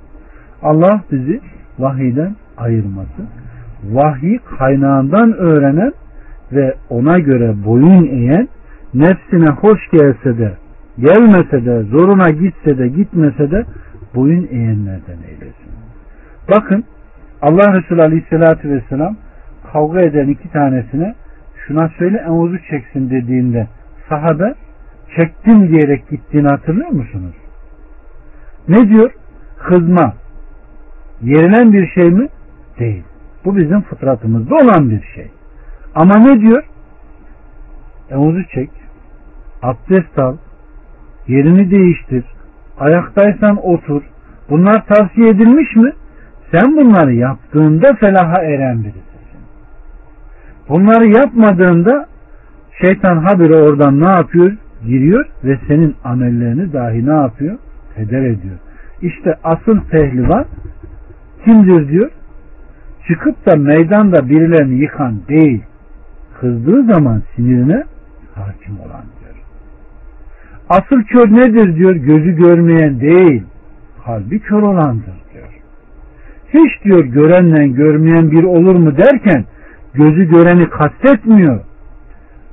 [0.62, 1.40] Allah bizi
[1.78, 3.28] vahiyden ayırmasın.
[3.90, 5.92] Vahiy kaynağından öğrenen
[6.52, 8.48] ve ona göre boyun eğen,
[8.94, 10.52] nefsine hoş gelse de,
[10.98, 13.64] gelmese de, zoruna gitse de, gitmese de
[14.14, 15.72] boyun eğenlerden eylesin.
[16.50, 16.84] Bakın
[17.42, 19.16] Allah Resulü Aleyhisselatü Vesselam
[19.72, 21.14] kavga eden iki tanesine
[21.66, 23.68] şuna söyle emuzu çeksin dediğinde
[24.08, 24.54] sahabe
[25.16, 27.34] çektim diyerek gittiğini hatırlıyor musunuz?
[28.68, 29.12] Ne diyor?
[29.58, 30.14] Kızma.
[31.22, 32.28] Yerilen bir şey mi?
[32.78, 33.04] Değil.
[33.44, 35.30] Bu bizim fıtratımızda olan bir şey.
[35.94, 36.64] Ama ne diyor?
[38.10, 38.70] Emuzu çek.
[39.62, 40.36] Abdest al.
[41.28, 42.24] Yerini değiştir.
[42.78, 44.02] Ayaktaysan otur.
[44.50, 45.92] Bunlar tavsiye edilmiş mi?
[46.52, 49.11] Sen bunları yaptığında felaha eren birisisin.
[50.72, 52.06] Bunları yapmadığında
[52.80, 54.56] şeytan habire oradan ne yapıyor?
[54.86, 57.58] Giriyor ve senin amellerini dahi ne yapıyor?
[57.94, 58.56] Heder ediyor.
[59.02, 60.44] İşte asıl pehlivan
[61.44, 62.10] kimdir diyor?
[63.08, 65.62] Çıkıp da meydanda birilerini yıkan değil.
[66.40, 67.82] Kızdığı zaman sinirine
[68.34, 69.34] hakim olan diyor.
[70.68, 71.94] Asıl kör nedir diyor?
[71.94, 73.42] Gözü görmeyen değil.
[74.04, 75.22] Kalbi kör olandır
[76.54, 79.44] hiç diyor görenle görmeyen bir olur mu derken
[79.94, 81.60] gözü göreni kastetmiyor.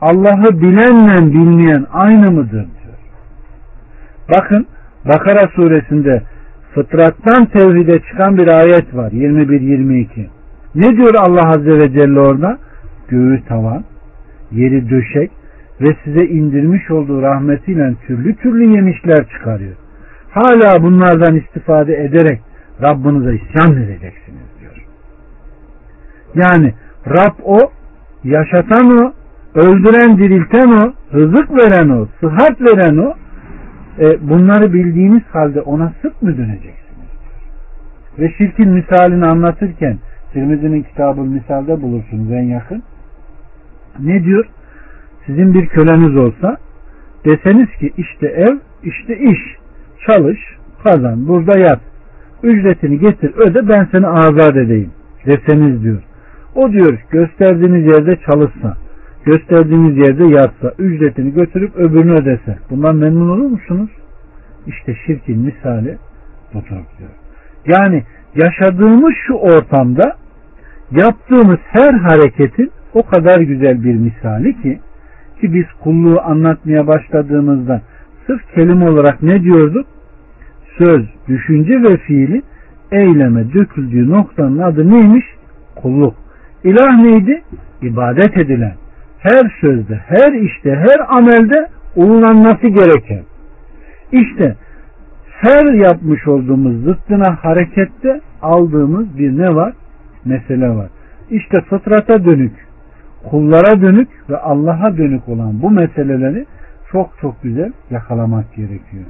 [0.02, 2.98] Allah'ı bilenle bilmeyen aynı mıdır diyor.
[4.30, 4.68] Bakın
[5.06, 6.24] Bakara suresinde
[6.74, 10.08] fıtrattan tevhide çıkan bir ayet var 21-22.
[10.76, 12.58] Ne diyor Allah Azze ve Celle orada?
[13.08, 13.84] Göğü tavan,
[14.52, 15.32] yeri döşek
[15.82, 19.76] ve size indirmiş olduğu rahmetiyle türlü türlü yemişler çıkarıyor.
[20.32, 22.42] Hala bunlardan istifade ederek
[22.82, 24.86] Rabbinize isyan edeceksiniz diyor.
[26.36, 26.74] Yani
[27.08, 27.58] Rab o,
[28.24, 29.14] yaşatan o,
[29.56, 33.14] öldüren dirilten o, rızık veren o, sıhhat veren o.
[34.00, 37.10] E, bunları bildiğiniz halde ona sık mı döneceksiniz?
[38.20, 39.98] Ve şirkin misalini anlatırken
[40.34, 42.84] Tirmizi'nin kitabı misalde bulursunuz en yakın.
[44.00, 44.46] Ne diyor?
[45.26, 46.58] Sizin bir köleniz olsa
[47.26, 49.40] deseniz ki işte ev, işte iş,
[50.08, 50.40] çalış,
[50.84, 51.80] kazan, burada yat.
[52.44, 54.92] Ücretini getir, öde ben seni azat edeyim
[55.26, 56.02] deseniz diyor.
[56.56, 58.78] O diyor gösterdiğiniz yerde çalışsa,
[59.26, 62.58] gösterdiğiniz yerde yatsa, ücretini götürüp öbürünü ödese.
[62.70, 63.90] Bundan memnun olur musunuz?
[64.68, 65.98] İşte şirkin misali
[66.54, 67.10] budur diyor.
[67.68, 68.04] Yani
[68.36, 70.16] yaşadığımız şu ortamda
[70.92, 74.80] yaptığımız her hareketin o kadar güzel bir misali ki
[75.42, 77.82] ki biz kulluğu anlatmaya başladığımızda
[78.28, 79.86] sırf kelime olarak ne diyorduk?
[80.78, 82.42] Söz, düşünce ve fiili
[82.92, 85.26] eyleme döküldüğü noktanın adı neymiş?
[85.76, 86.16] Kulluk.
[86.64, 87.42] İlah neydi?
[87.82, 88.74] İbadet edilen.
[89.20, 93.24] Her sözde, her işte, her amelde uygulanması gereken.
[94.12, 94.56] İşte
[95.42, 99.74] her yapmış olduğumuz zıttına harekette aldığımız bir ne var?
[100.26, 100.90] Mesele var.
[101.30, 102.54] İşte fıtrata dönük,
[103.30, 106.46] kullara dönük ve Allah'a dönük olan bu meseleleri
[106.92, 109.06] çok çok güzel yakalamak gerekiyor.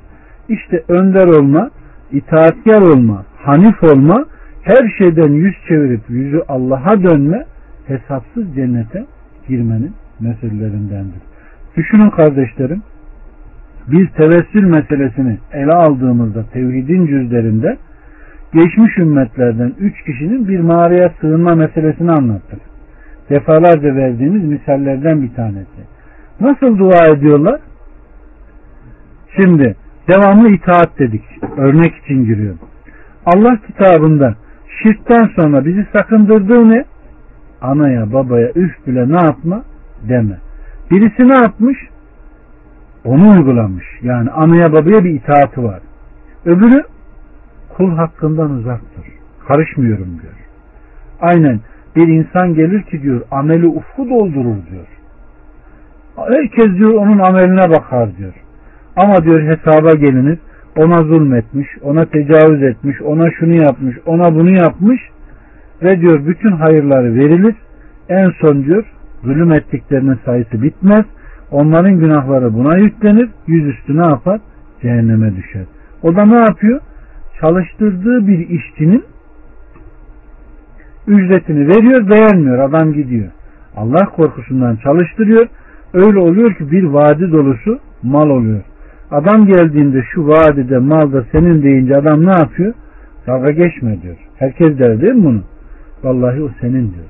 [0.49, 1.69] İşte önder olma,
[2.11, 4.25] itaatkar olma, hanif olma,
[4.69, 7.45] her şeyden yüz çevirip yüzü Allah'a dönme,
[7.87, 9.05] hesapsız cennete
[9.47, 11.21] girmenin meselelerindendir.
[11.77, 12.81] Düşünün kardeşlerim,
[13.87, 17.77] biz tevessül meselesini ele aldığımızda tevhidin cüzlerinde
[18.53, 22.59] geçmiş ümmetlerden üç kişinin bir mağaraya sığınma meselesini anlattık.
[23.29, 25.81] Defalarca verdiğimiz misallerden bir tanesi.
[26.39, 27.59] Nasıl dua ediyorlar?
[29.41, 29.75] Şimdi
[30.07, 31.23] devamlı itaat dedik.
[31.57, 32.59] Örnek için giriyorum.
[33.25, 34.35] Allah kitabında
[34.83, 36.85] şirkten sonra bizi sakındırdığı ne?
[37.61, 39.63] Anaya babaya üf bile ne yapma?
[40.09, 40.37] Deme.
[40.91, 41.77] Birisi ne yapmış?
[43.05, 43.85] Onu uygulamış.
[44.01, 45.79] Yani anaya babaya bir itaati var.
[46.45, 46.83] Öbürü
[47.77, 49.05] kul hakkından uzaktır.
[49.47, 50.33] Karışmıyorum diyor.
[51.21, 51.59] Aynen
[51.95, 54.87] bir insan gelir ki diyor ameli ufku doldurur diyor.
[56.15, 58.33] Herkes diyor onun ameline bakar diyor.
[58.95, 60.39] Ama diyor hesaba gelinir
[60.79, 65.01] ona zulmetmiş, ona tecavüz etmiş, ona şunu yapmış, ona bunu yapmış
[65.83, 67.55] ve diyor bütün hayırları verilir.
[68.09, 68.83] En son diyor
[69.23, 71.05] zulüm ettiklerinin sayısı bitmez.
[71.51, 73.29] Onların günahları buna yüklenir.
[73.47, 74.39] Yüzüstü ne yapar?
[74.81, 75.65] Cehenneme düşer.
[76.03, 76.79] O da ne yapıyor?
[77.41, 79.03] Çalıştırdığı bir işçinin
[81.07, 82.59] ücretini veriyor, beğenmiyor.
[82.59, 83.29] Adam gidiyor.
[83.75, 85.47] Allah korkusundan çalıştırıyor.
[85.93, 88.61] Öyle oluyor ki bir vadi dolusu mal oluyor.
[89.11, 92.73] Adam geldiğinde şu vadide malda senin deyince adam ne yapıyor?
[93.27, 94.17] Dalga geçme diyor.
[94.35, 95.43] Herkes der değil mi bunu?
[96.03, 97.09] Vallahi o senin diyor.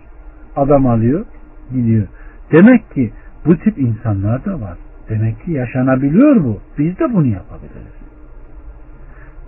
[0.56, 1.26] Adam alıyor,
[1.74, 2.08] gidiyor.
[2.52, 3.12] Demek ki
[3.46, 4.78] bu tip insanlar da var.
[5.10, 6.58] Demek ki yaşanabiliyor bu.
[6.78, 8.00] Biz de bunu yapabiliriz.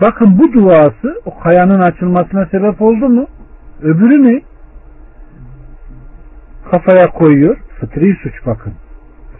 [0.01, 3.27] Bakın bu duası o kayanın açılmasına sebep oldu mu?
[3.81, 4.41] Öbürü ne?
[6.71, 7.57] Kafaya koyuyor.
[7.79, 8.73] Fıtri suç bakın.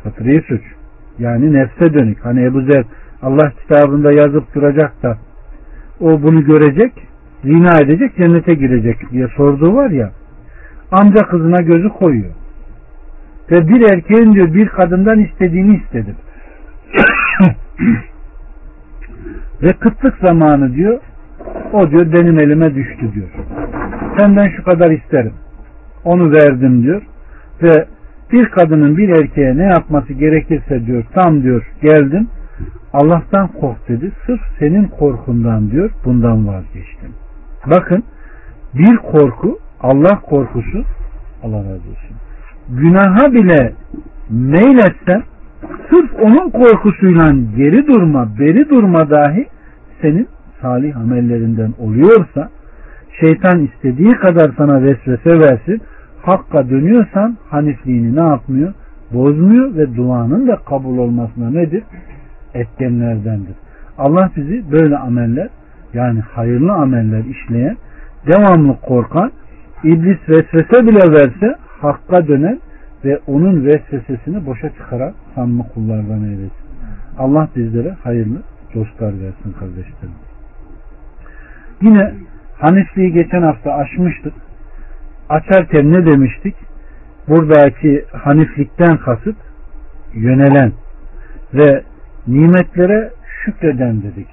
[0.03, 0.61] Fıtri suç.
[1.19, 2.25] Yani nefse dönük.
[2.25, 2.83] Hani Ebu Zer
[3.21, 5.17] Allah kitabında yazıp duracak da
[5.99, 6.93] o bunu görecek,
[7.43, 10.11] zina edecek, cennete girecek diye sorduğu var ya
[10.91, 12.31] amca kızına gözü koyuyor.
[13.51, 16.15] Ve bir erkeğin diyor bir kadından istediğini istedim.
[19.61, 20.99] Ve kıtlık zamanı diyor
[21.73, 23.27] o diyor benim elime düştü diyor.
[24.17, 25.33] Senden şu kadar isterim.
[26.03, 27.01] Onu verdim diyor.
[27.63, 27.85] Ve
[28.31, 32.27] bir kadının bir erkeğe ne yapması gerekirse diyor tam diyor geldim.
[32.93, 34.11] Allah'tan kork dedi.
[34.25, 37.11] Sırf senin korkundan diyor bundan vazgeçtim.
[37.67, 38.03] Bakın
[38.73, 40.83] bir korku Allah korkusu
[41.43, 42.17] Allah razı olsun.
[42.69, 43.73] Günaha bile
[44.29, 45.23] meyletsen
[45.89, 47.25] sırf onun korkusuyla
[47.57, 49.47] geri durma, beri durma dahi
[50.01, 50.27] senin
[50.61, 52.49] salih amellerinden oluyorsa
[53.19, 55.81] şeytan istediği kadar sana vesvese versin
[56.21, 58.73] hakka dönüyorsan hanifliğini ne yapmıyor?
[59.13, 61.83] Bozmuyor ve duanın da kabul olmasına nedir?
[62.53, 63.55] Etkenlerdendir.
[63.97, 65.49] Allah bizi böyle ameller
[65.93, 67.77] yani hayırlı ameller işleyen,
[68.27, 69.31] devamlı korkan,
[69.83, 72.59] iblis vesvese bile verse hakka dönen
[73.05, 76.51] ve onun vesvesesini boşa çıkaran sanma kullardan eylesin.
[77.17, 78.41] Allah bizlere hayırlı
[78.75, 80.15] dostlar versin kardeşlerim.
[81.81, 82.13] Yine
[82.61, 84.33] Hanifliği geçen hafta açmıştık.
[85.31, 86.55] Açarken ne demiştik?
[87.27, 89.35] buradaki haniflikten kasıt
[90.13, 90.71] yönelen
[91.53, 91.83] ve
[92.27, 93.11] nimetlere
[93.43, 94.27] şükreden dedik.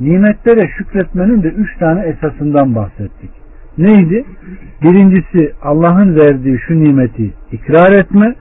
[0.00, 3.30] Nimetlere şükretmenin de üç tane esasından bahsettik.
[3.78, 4.24] Neydi?
[4.82, 8.34] Birincisi Allah'ın verdiği şu nimeti ikrar etme.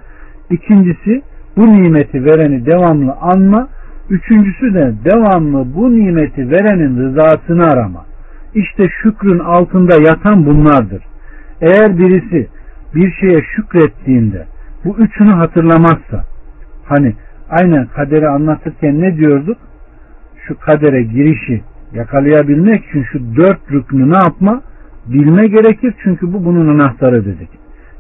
[0.49, 1.21] İkincisi
[1.57, 3.67] bu nimeti vereni devamlı anma.
[4.09, 8.05] Üçüncüsü de devamlı bu nimeti verenin rızasını arama.
[8.55, 11.03] İşte şükrün altında yatan bunlardır.
[11.61, 12.47] Eğer birisi
[12.95, 14.45] bir şeye şükrettiğinde
[14.85, 16.23] bu üçünü hatırlamazsa
[16.85, 17.13] hani
[17.49, 19.57] aynen kaderi anlatırken ne diyorduk?
[20.47, 24.61] Şu kadere girişi yakalayabilmek için şu dört rüknü ne yapma?
[25.07, 27.49] Bilme gerekir çünkü bu bunun anahtarı dedik.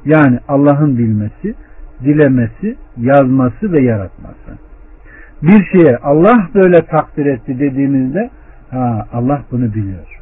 [0.05, 1.55] Yani Allah'ın bilmesi,
[2.03, 4.57] dilemesi, yazması ve yaratması.
[5.41, 8.29] Bir şeye Allah böyle takdir etti dediğimizde
[8.69, 10.21] ha, Allah bunu biliyor.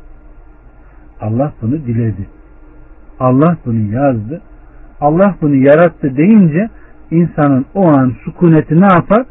[1.22, 2.35] Allah bunu diledi.
[3.20, 4.41] Allah bunu yazdı.
[5.01, 6.70] Allah bunu yarattı deyince
[7.11, 9.26] insanın o an sükuneti ne yapar?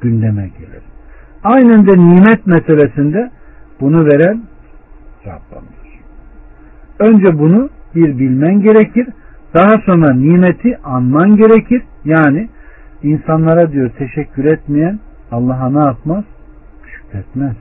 [0.00, 0.82] Gündeme gelir.
[1.44, 3.30] Aynen de nimet meselesinde
[3.80, 4.42] bunu veren
[5.26, 5.80] Rabbimdir.
[6.98, 9.08] Önce bunu bir bilmen gerekir.
[9.54, 11.82] Daha sonra nimeti anman gerekir.
[12.04, 12.48] Yani
[13.02, 14.98] insanlara diyor teşekkür etmeyen
[15.32, 16.24] Allah'a ne yapmaz?
[16.86, 17.56] Şükretmez.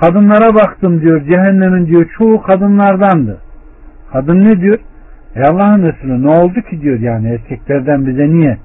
[0.00, 3.38] Kadınlara baktım diyor cehennemin diyor çoğu kadınlardandı.
[4.12, 4.78] Kadın ne diyor?
[5.36, 8.58] E Allah'ın Resulü ne oldu ki diyor yani erkeklerden bize niye?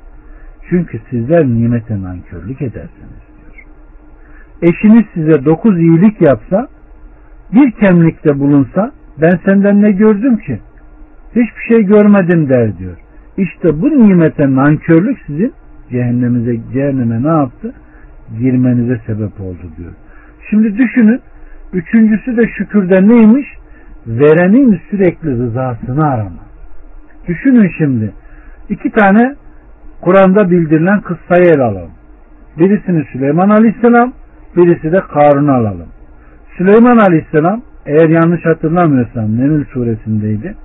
[0.70, 3.66] Çünkü sizler nimete nankörlük edersiniz diyor.
[4.62, 6.68] Eşiniz size dokuz iyilik yapsa
[7.54, 10.60] bir kemlikte bulunsa ben senden ne gördüm ki?
[11.30, 12.98] Hiçbir şey görmedim der diyor.
[13.38, 15.54] İşte bu nimete nankörlük sizin
[15.92, 17.74] cehennemize, cehenneme ne yaptı?
[18.40, 19.92] Girmenize sebep oldu diyor.
[20.50, 21.22] Şimdi düşünün.
[21.74, 23.48] Üçüncüsü de şükürde neymiş?
[24.08, 26.42] Verenin sürekli rızasını arama.
[27.28, 28.14] Düşünün şimdi.
[28.70, 29.36] iki tane
[30.02, 31.92] Kur'an'da bildirilen kıssayı ele alalım.
[32.60, 34.14] Birisini Süleyman Aleyhisselam,
[34.58, 35.88] birisi de Karun'u alalım.
[36.58, 40.56] Süleyman Aleyhisselam eğer yanlış hatırlamıyorsam Neml suresindeydi.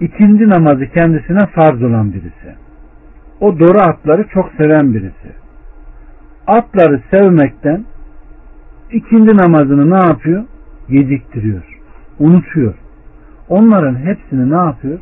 [0.00, 2.54] İkindi namazı kendisine farz olan birisi.
[3.40, 5.32] O doğru atları çok seven birisi.
[6.46, 7.84] Atları sevmekten
[8.92, 10.44] ikindi namazını ne yapıyor?
[10.90, 11.78] Geciktiriyor.
[12.18, 12.74] Unutuyor.
[13.48, 14.98] Onların hepsini ne yapıyor?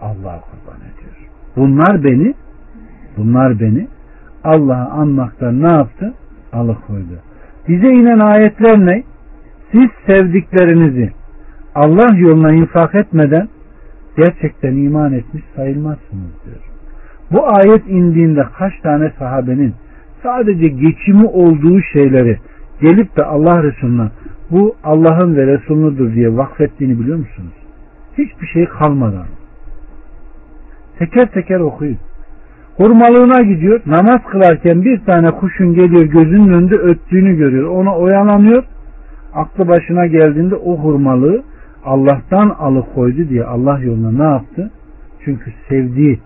[0.00, 1.16] Allah'a kurban ediyor.
[1.56, 2.34] Bunlar beni
[3.16, 3.88] bunlar beni
[4.44, 6.14] Allah'ı anmaktan ne yaptı?
[6.52, 7.18] Alıkoydu.
[7.68, 9.02] Bize inen ayetler ne?
[9.72, 11.12] Siz sevdiklerinizi
[11.74, 13.48] Allah yoluna infak etmeden
[14.16, 16.64] gerçekten iman etmiş sayılmazsınız diyor.
[17.32, 19.74] Bu ayet indiğinde kaç tane sahabenin
[20.22, 22.38] sadece geçimi olduğu şeyleri
[22.80, 24.08] gelip de Allah Resulü'ne
[24.50, 27.52] bu Allah'ın ve Resulü'nüdür diye vakfettiğini biliyor musunuz?
[28.18, 29.26] Hiçbir şey kalmadan.
[30.98, 31.98] Teker teker okuyun.
[32.76, 33.80] Hurmalığına gidiyor.
[33.86, 37.70] Namaz kılarken bir tane kuşun geliyor gözünün önünde öttüğünü görüyor.
[37.70, 38.64] Ona oyalanıyor.
[39.34, 41.42] Aklı başına geldiğinde o hurmalığı
[41.84, 44.70] Allah'tan alıkoydu diye Allah yoluna ne yaptı?
[45.24, 46.20] Çünkü sevdiği,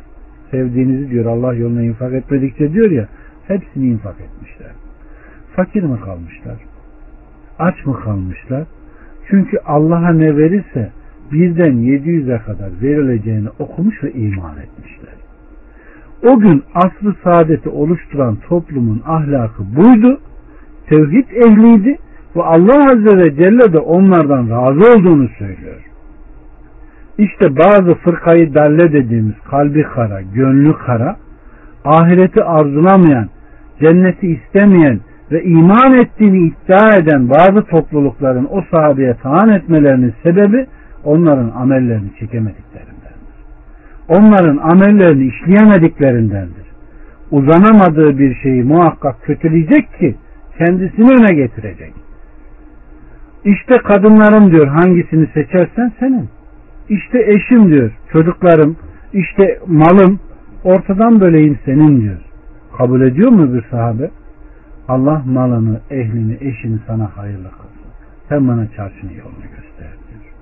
[0.50, 3.08] sevdiğinizi diyor Allah yoluna infak etmedikçe diyor ya
[3.48, 4.70] hepsini infak etmişler.
[5.56, 6.71] Fakir mi kalmışlar?
[7.62, 8.64] Aç mı kalmışlar?
[9.30, 10.90] Çünkü Allah'a ne verirse
[11.32, 15.14] birden 700'e kadar verileceğini okumuş ve iman etmişler.
[16.22, 20.20] O gün aslı saadeti oluşturan toplumun ahlakı buydu.
[20.88, 21.98] Tevhid ehliydi
[22.36, 25.82] ve Allah Azze ve Celle de onlardan razı olduğunu söylüyor.
[27.18, 31.16] İşte bazı fırkayı dalle dediğimiz kalbi kara, gönlü kara,
[31.84, 33.28] ahireti arzulamayan,
[33.80, 35.00] cenneti istemeyen
[35.32, 40.66] ve iman ettiğini iddia eden bazı toplulukların o sahabeye taan etmelerinin sebebi
[41.04, 43.36] onların amellerini çekemediklerindendir.
[44.08, 46.66] Onların amellerini işleyemediklerindendir.
[47.30, 50.14] Uzanamadığı bir şeyi muhakkak kötüleyecek ki
[50.58, 51.92] kendisini öne getirecek.
[53.44, 56.28] İşte kadınlarım diyor hangisini seçersen senin.
[56.88, 58.76] İşte eşim diyor çocuklarım
[59.12, 60.20] işte malım
[60.64, 62.20] ortadan böleyim senin diyor.
[62.78, 64.10] Kabul ediyor mu bir sahabe?
[64.88, 67.92] Allah malını, ehlini, eşini sana hayırlı kılsın.
[68.28, 70.34] Sen bana çarşını yolunu göster diyor.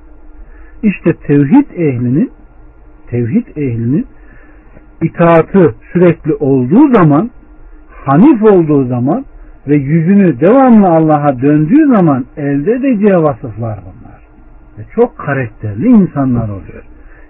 [0.83, 2.33] İşte tevhid ehlinin
[3.11, 4.07] tevhid ehlinin
[5.03, 7.31] itaatı sürekli olduğu zaman
[8.05, 9.25] hanif olduğu zaman
[9.69, 14.21] ve yüzünü devamlı Allah'a döndüğü zaman elde edeceği vasıflar bunlar.
[14.79, 16.85] Ve çok karakterli insanlar oluyor.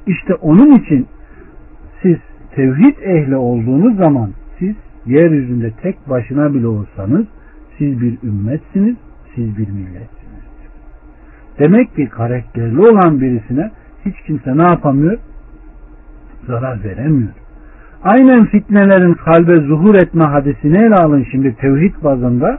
[0.06, 1.06] İşte onun için
[2.02, 2.16] siz
[2.54, 4.74] tevhid ehli olduğunuz zaman siz
[5.06, 7.26] yeryüzünde tek başına bile olsanız
[7.78, 8.96] siz bir ümmetsiniz,
[9.34, 10.10] siz bir milletsiniz.
[11.58, 13.70] Demek ki karakterli olan birisine
[14.04, 15.18] hiç kimse ne yapamıyor?
[16.46, 17.30] zarar veremiyor.
[18.02, 22.58] Aynen fitnelerin kalbe zuhur etme hadisini ele alın şimdi tevhid bazında.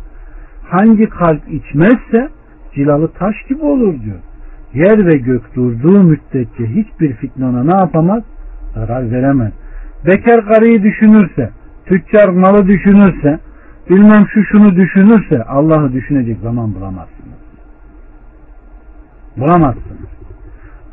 [0.70, 2.30] Hangi kalp içmezse
[2.76, 4.20] cilalı taş gibi olur diyor.
[4.74, 8.24] Yer ve gök durduğu müddetçe hiçbir fitne ona ne yapamaz?
[8.74, 9.52] Zarar veremez.
[10.08, 11.50] Bekar karıyı düşünürse,
[11.92, 13.40] tüccar malı düşünürse,
[13.90, 17.42] bilmem şu şunu düşünürse Allah'ı düşünecek zaman bulamazsınız.
[19.38, 20.10] Bulamazsınız.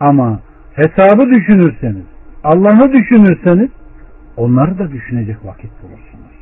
[0.00, 0.40] Ama
[0.74, 2.04] hesabı düşünürseniz,
[2.44, 3.70] Allah'ı düşünürseniz
[4.36, 6.38] onları da düşünecek vakit bulursunuz.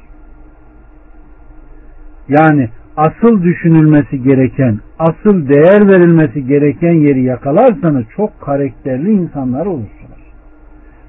[2.28, 10.22] Yani asıl düşünülmesi gereken, asıl değer verilmesi gereken yeri yakalarsanız çok karakterli insanlar olursunuz.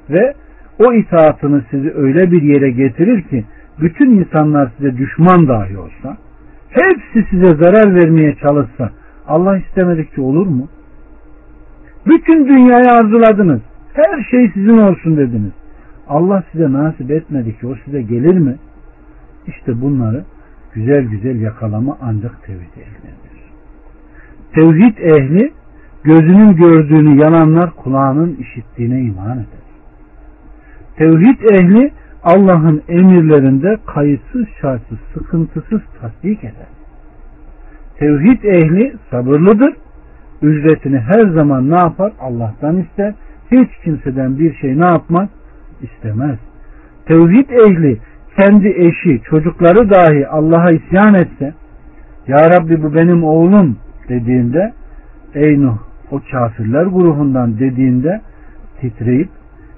[0.10, 0.34] Ve
[0.80, 3.46] o itaatını sizi öyle bir yere getirir ki
[3.82, 6.18] bütün insanlar size düşman dahi olsa
[6.70, 8.92] hepsi size zarar vermeye çalışsa
[9.28, 10.68] Allah istemedikçe olur mu?
[12.06, 13.62] Bütün dünyayı arzuladınız.
[13.94, 15.52] Her şey sizin olsun dediniz.
[16.08, 18.56] Allah size nasip etmedi ki o size gelir mi?
[19.48, 20.24] İşte bunları
[20.74, 23.38] güzel güzel yakalama ancak tevhid ehlindedir.
[24.56, 25.52] Tevhid ehli
[26.04, 29.57] gözünün gördüğünü yalanlar kulağının işittiğine iman eder.
[30.98, 31.92] Tevhid ehli
[32.24, 36.68] Allah'ın emirlerinde kayıtsız şartsız sıkıntısız tasdik eder.
[38.00, 39.74] Tevhid ehli sabırlıdır.
[40.42, 42.14] Ücretini her zaman ne yapar?
[42.20, 43.14] Allah'tan ister.
[43.52, 45.30] Hiç kimseden bir şey ne yapmaz?
[45.82, 46.40] istemez.
[47.06, 47.98] Tevhid ehli
[48.38, 51.54] kendi eşi, çocukları dahi Allah'a isyan etse
[52.28, 53.78] Ya Rabbi bu benim oğlum
[54.10, 54.74] dediğinde
[55.34, 55.78] Ey Nuh
[56.12, 58.22] o kafirler grubundan dediğinde
[58.82, 59.30] titreyip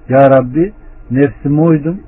[0.09, 0.73] Ya Rabbi
[1.11, 1.99] nefsime uydum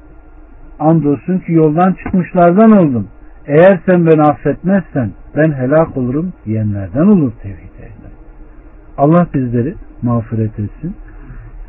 [0.80, 3.08] andolsun ki yoldan çıkmışlardan oldum.
[3.46, 8.12] Eğer sen beni affetmezsen ben helak olurum diyenlerden olur tevhid ehli.
[8.98, 10.96] Allah bizleri mağfiret etsin.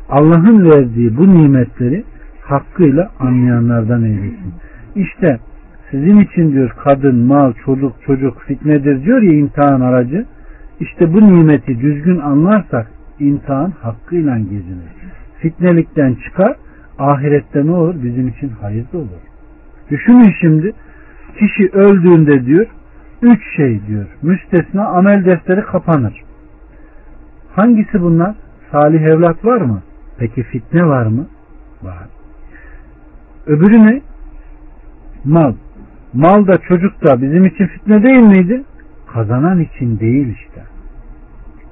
[0.09, 2.03] Allah'ın verdiği bu nimetleri
[2.41, 4.53] hakkıyla anlayanlardan eylesin.
[4.95, 5.39] İşte
[5.91, 10.25] sizin için diyor kadın, mal, çocuk, çocuk fitnedir diyor ya imtihan aracı.
[10.79, 12.87] İşte bu nimeti düzgün anlarsak
[13.19, 14.93] imtihan hakkıyla gezinir.
[15.39, 16.55] Fitnelikten çıkar,
[16.99, 17.95] ahirette ne olur?
[18.03, 19.23] Bizim için hayırlı olur.
[19.89, 20.73] Düşünün şimdi,
[21.39, 22.67] kişi öldüğünde diyor,
[23.21, 26.23] üç şey diyor, müstesna amel defteri kapanır.
[27.55, 28.35] Hangisi bunlar?
[28.71, 29.81] Salih evlat var mı?
[30.17, 31.27] Peki fitne var mı?
[31.83, 32.07] Var.
[33.47, 34.01] Öbürü ne?
[35.25, 35.53] Mal.
[36.13, 38.63] Mal da çocuk da bizim için fitne değil miydi?
[39.13, 40.63] Kazanan için değil işte.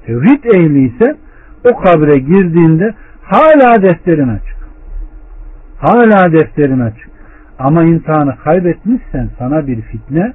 [0.06, 1.16] Tevhid ehli ise
[1.64, 2.94] o kabre girdiğinde
[3.24, 4.61] hala defterin açık.
[5.82, 7.10] Hala defterin açık.
[7.60, 10.34] Ama imtihanı kaybetmişsen sana bir fitne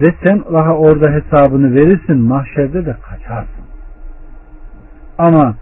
[0.00, 3.64] ve sen daha orada hesabını verirsin mahşerde de kaçarsın.
[5.18, 5.54] Ama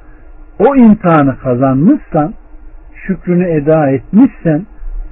[0.58, 2.34] o imtihanı kazanmışsan
[3.06, 4.66] şükrünü eda etmişsen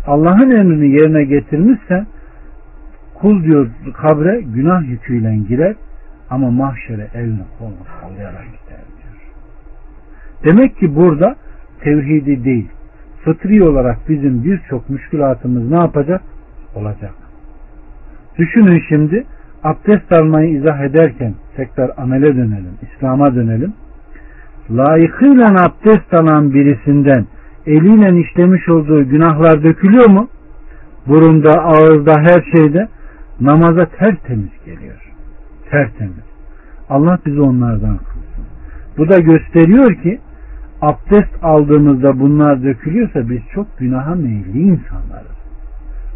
[0.06, 2.06] Allah'ın emrini yerine getirmişsen
[3.14, 3.70] kul diyor
[4.02, 5.74] kabre günah yüküyle girer
[6.30, 9.34] ama mahşere elini kolunu sallayarak gider diyor.
[10.44, 11.36] Demek ki burada
[11.80, 12.68] tevhidi değil
[13.24, 16.22] fıtri olarak bizim birçok müşkülatımız ne yapacak?
[16.74, 17.14] Olacak.
[18.38, 19.24] Düşünün şimdi
[19.64, 23.72] abdest almayı izah ederken tekrar amele dönelim, İslam'a dönelim.
[24.70, 27.26] Layıkıyla abdest alan birisinden
[27.66, 30.28] eliyle işlemiş olduğu günahlar dökülüyor mu?
[31.06, 32.88] Burunda, ağızda, her şeyde
[33.40, 35.12] namaza tertemiz geliyor.
[35.70, 36.24] Tertemiz.
[36.90, 38.44] Allah bizi onlardan kılsın.
[38.98, 40.20] Bu da gösteriyor ki
[40.82, 45.42] abdest aldığımızda bunlar dökülüyorsa biz çok günaha meyilli insanlarız.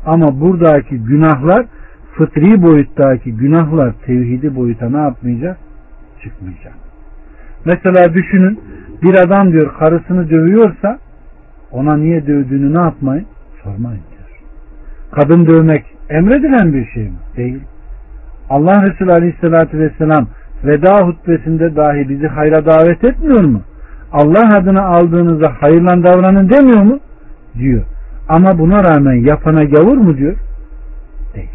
[0.07, 1.67] Ama buradaki günahlar
[2.13, 5.59] fıtri boyuttaki günahlar tevhidi boyuta ne yapmayacak?
[6.23, 6.75] Çıkmayacak.
[7.65, 8.61] Mesela düşünün
[9.03, 10.99] bir adam diyor karısını dövüyorsa
[11.71, 13.27] ona niye dövdüğünü ne yapmayın?
[13.63, 14.41] Sormayın diyor.
[15.11, 17.17] Kadın dövmek emredilen bir şey mi?
[17.37, 17.61] Değil.
[18.51, 20.27] Allah Resulü Aleyhisselatü Vesselam
[20.65, 23.61] veda hutbesinde dahi bizi hayra davet etmiyor mu?
[24.13, 26.99] Allah adına aldığınızda hayırla davranın demiyor mu?
[27.59, 27.83] Diyor.
[28.29, 30.37] Ama buna rağmen yapana gavur mu diyor?
[31.35, 31.51] Değil.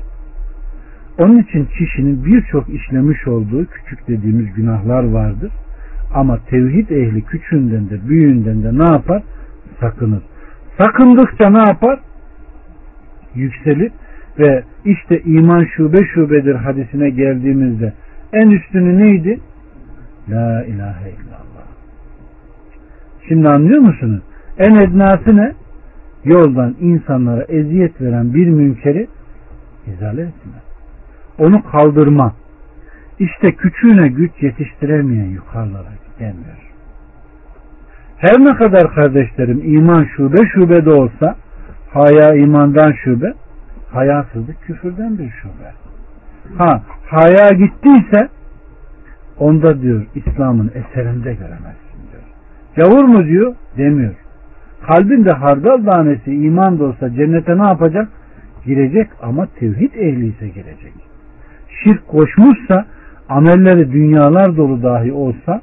[1.19, 5.51] Onun için kişinin birçok işlemiş olduğu küçük dediğimiz günahlar vardır.
[6.13, 9.23] Ama tevhid ehli küçüğünden de büyüğünden de ne yapar?
[9.81, 10.21] sakınır.
[10.77, 11.99] Sakındıkça ne yapar?
[13.35, 13.91] Yükselir
[14.39, 17.93] ve işte iman şube şubedir hadisine geldiğimizde
[18.33, 19.39] en üstünü neydi?
[20.29, 21.50] La ilahe illallah.
[23.27, 24.21] Şimdi anlıyor musunuz?
[24.57, 25.53] En ednası ne?
[26.23, 29.07] Yoldan insanlara eziyet veren bir münkeri
[29.87, 30.61] izale etme.
[31.39, 32.33] Onu kaldırma.
[33.19, 36.71] İşte küçüğüne güç yetiştiremeyen yukarılara gidemiyor.
[38.17, 41.35] Her ne kadar kardeşlerim iman şube şube de olsa
[41.93, 43.33] haya imandan şube,
[43.91, 45.73] hayasızlık küfürden bir şube.
[46.57, 48.29] Ha, haya gittiyse
[49.39, 51.75] onda diyor İslam'ın eserinde diyor.
[52.75, 53.55] Gavur mu diyor?
[53.77, 54.15] Demiyor.
[54.87, 58.09] Kalbinde hardal tanesi iman da olsa cennete ne yapacak?
[58.65, 60.93] Girecek ama tevhid ehli ise girecek.
[61.83, 62.85] Şirk koşmuşsa
[63.29, 65.61] amelleri dünyalar dolu dahi olsa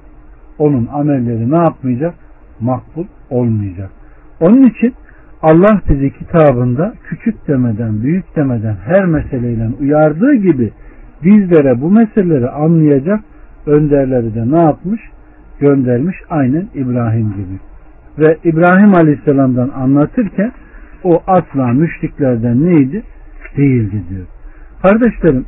[0.58, 2.14] onun amelleri ne yapmayacak?
[2.60, 3.90] Makbul olmayacak.
[4.40, 4.94] Onun için
[5.42, 10.72] Allah bizi kitabında küçük demeden, büyük demeden her meseleyle uyardığı gibi
[11.24, 13.20] bizlere bu meseleleri anlayacak
[13.66, 15.00] önderleri de ne yapmış?
[15.60, 17.58] Göndermiş aynen İbrahim gibi.
[18.18, 20.52] Ve İbrahim Aleyhisselam'dan anlatırken
[21.04, 23.02] o asla müşriklerden neydi?
[23.56, 24.26] Değildi diyor.
[24.82, 25.44] Kardeşlerim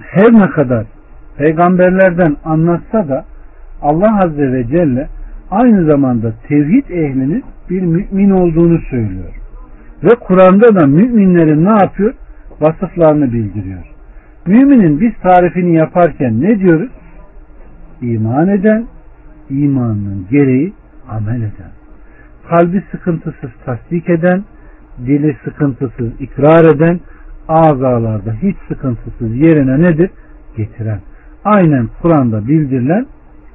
[0.00, 0.86] her ne kadar
[1.38, 3.24] peygamberlerden anlatsa da
[3.82, 5.08] Allah Azze ve Celle
[5.50, 9.34] aynı zamanda tevhid ehlinin bir mümin olduğunu söylüyor.
[10.04, 12.14] Ve Kur'an'da da müminlerin ne yapıyor?
[12.60, 13.84] Vasıflarını bildiriyor.
[14.46, 16.90] Müminin biz tarifini yaparken ne diyoruz?
[18.02, 18.86] İman eden,
[19.50, 20.72] imanının gereği
[21.08, 21.70] amel eden.
[22.48, 24.44] Kalbi sıkıntısız tasdik eden,
[25.06, 27.00] dili sıkıntısız ikrar eden,
[27.48, 30.10] azalarda hiç sıkıntısız yerine nedir?
[30.56, 31.00] Getiren.
[31.44, 33.06] Aynen Kur'an'da bildirilen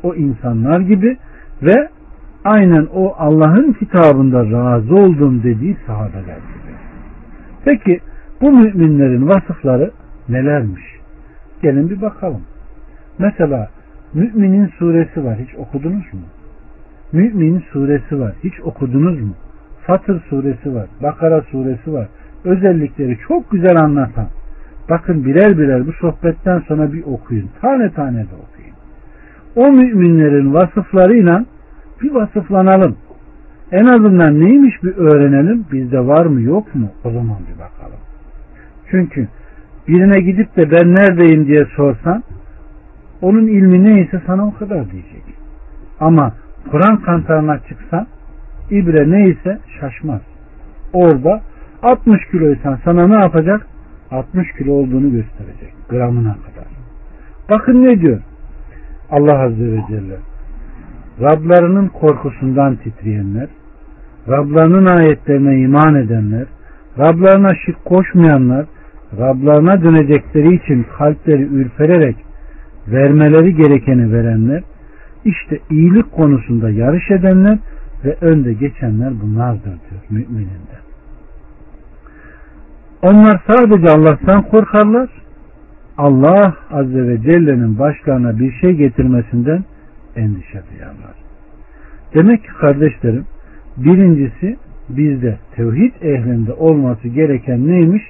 [0.04, 1.18] o insanlar gibi
[1.62, 1.90] ve
[2.46, 6.72] aynen o Allah'ın kitabında razı olduğum dediği sahabeler gibi.
[7.66, 8.00] Peki
[8.42, 9.92] bu müminlerin vasıfları
[10.30, 10.84] nelermiş?
[11.62, 12.42] Gelin bir bakalım.
[13.20, 13.70] Mesela
[14.14, 15.38] Müminin suresi var.
[15.48, 16.20] Hiç okudunuz mu?
[17.12, 18.34] Mümin suresi var.
[18.44, 19.34] Hiç okudunuz mu?
[19.88, 20.88] Fatır suresi var.
[21.04, 22.08] Bakara suresi var.
[22.44, 24.28] Özellikleri çok güzel anlatan.
[24.90, 27.50] Bakın birer birer bu sohbetten sonra bir okuyun.
[27.62, 28.72] Tane tane de okuyun.
[29.56, 31.46] O müminlerin vasıflarıyla
[32.02, 32.96] bir vasıflanalım.
[33.72, 35.66] En azından neymiş bir öğrenelim.
[35.72, 36.90] Bizde var mı yok mu?
[37.04, 38.00] O zaman bir bakalım.
[38.92, 39.28] Çünkü
[39.88, 42.24] birine gidip de ben neredeyim diye sorsan
[43.22, 45.24] onun ilmi neyse sana o kadar diyecek.
[46.00, 46.34] Ama
[46.72, 48.08] Kur'an kantarına çıksan
[48.72, 50.22] ibre neyse şaşmaz.
[50.94, 51.42] Orada
[51.84, 53.68] 60 kiloysan sana ne yapacak?
[54.12, 55.74] 60 kilo olduğunu gösterecek.
[55.90, 56.66] Gramına kadar.
[57.50, 58.20] Bakın ne diyor?
[59.12, 60.18] Allah Azze ve Celle.
[61.22, 63.48] Rablarının korkusundan titreyenler,
[64.30, 66.46] Rablarının ayetlerine iman edenler,
[67.00, 68.66] Rablarına şirk koşmayanlar,
[69.20, 72.16] Rablarına dönecekleri için kalpleri ürpererek
[72.88, 74.64] vermeleri gerekeni verenler,
[75.26, 77.58] işte iyilik konusunda yarış edenler
[78.06, 80.82] ve önde geçenler bunlardır diyor mümininde.
[83.02, 85.10] Onlar sadece Allah'tan korkarlar.
[85.98, 89.64] Allah Azze ve Celle'nin başlarına bir şey getirmesinden
[90.16, 91.16] endişe duyarlar.
[92.14, 93.26] Demek ki kardeşlerim
[93.78, 94.58] birincisi
[94.90, 98.04] bizde tevhid ehlinde olması gereken neymiş?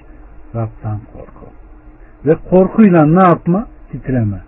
[0.55, 1.45] Rab'dan korku.
[2.26, 3.67] Ve korkuyla ne yapma?
[3.91, 4.41] Titreme.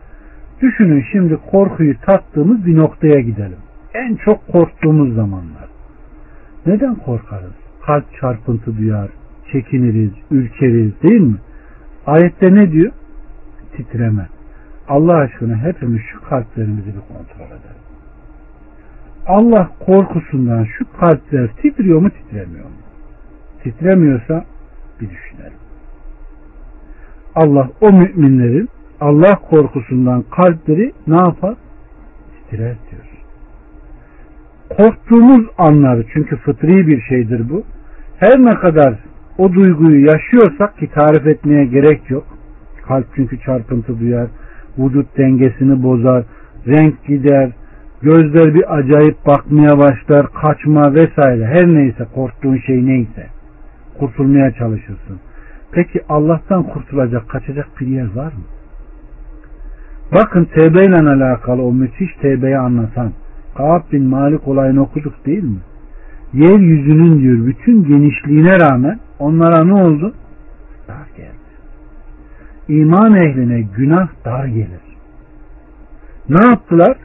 [0.63, 3.57] Düşünün şimdi korkuyu tattığımız bir noktaya gidelim.
[3.93, 5.67] En çok korktuğumuz zamanlar.
[6.65, 7.53] Neden korkarız?
[7.85, 9.09] Kalp çarpıntı duyar,
[9.51, 11.35] çekiniriz, ürkeriz değil mi?
[12.05, 12.91] Ayette ne diyor?
[13.75, 14.27] Titreme.
[14.87, 17.83] Allah aşkına hepimiz şu kalplerimizi bir kontrol edelim.
[19.27, 22.75] Allah korkusundan şu kalpler titriyor mu titremiyor mu?
[23.63, 24.45] Titremiyorsa
[25.01, 25.59] bir düşünelim.
[27.35, 28.69] Allah o müminlerin
[29.01, 31.55] Allah korkusundan kalpleri ne yapar?
[32.49, 33.03] Titrer diyor.
[34.77, 37.63] Korktuğumuz anları çünkü fıtri bir şeydir bu.
[38.17, 38.99] Her ne kadar
[39.37, 42.23] o duyguyu yaşıyorsak ki tarif etmeye gerek yok.
[42.87, 44.27] Kalp çünkü çarpıntı duyar,
[44.77, 46.23] vücut dengesini bozar,
[46.67, 47.51] renk gider,
[48.01, 53.27] gözler bir acayip bakmaya başlar, kaçma vesaire her neyse korktuğun şey neyse
[53.99, 55.19] kurtulmaya çalışırsın.
[55.71, 58.43] Peki Allah'tan kurtulacak, kaçacak bir yer var mı?
[60.13, 63.11] Bakın tevbe ile alakalı o müthiş tevbeyi anlatan
[63.57, 65.59] Kaab bin Malik olayını okuduk değil mi?
[66.33, 70.13] Yeryüzünün diyor bütün genişliğine rağmen onlara ne oldu?
[70.87, 71.33] Dar geldi.
[72.67, 74.83] İman ehline günah dar gelir.
[76.29, 76.97] Ne yaptılar?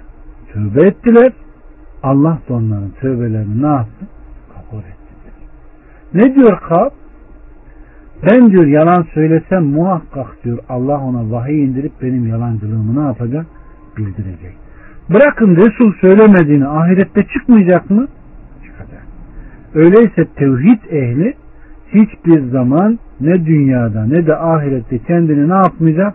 [0.52, 1.32] Tövbe ettiler.
[2.02, 4.06] Allah da onların tövbelerini ne yaptı?
[4.54, 5.14] Kabul etti.
[6.14, 6.90] Ne diyor Kab?
[8.26, 13.46] Ben diyor yalan söylesem muhakkak diyor Allah ona vahiy indirip benim yalancılığımı ne yapacak?
[13.96, 14.56] Bildirecek.
[15.10, 18.06] Bırakın Resul söylemediğini ahirette çıkmayacak mı?
[18.64, 19.06] Çıkacak.
[19.74, 21.34] Öyleyse tevhid ehli
[21.94, 26.14] hiçbir zaman ne dünyada ne de ahirette kendini ne yapmayacak?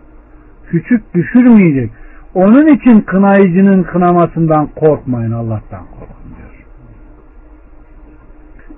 [0.69, 1.91] Küçük düşürmeyecek.
[2.33, 6.65] Onun için kınayıcının kınamasından korkmayın Allah'tan korkun diyor.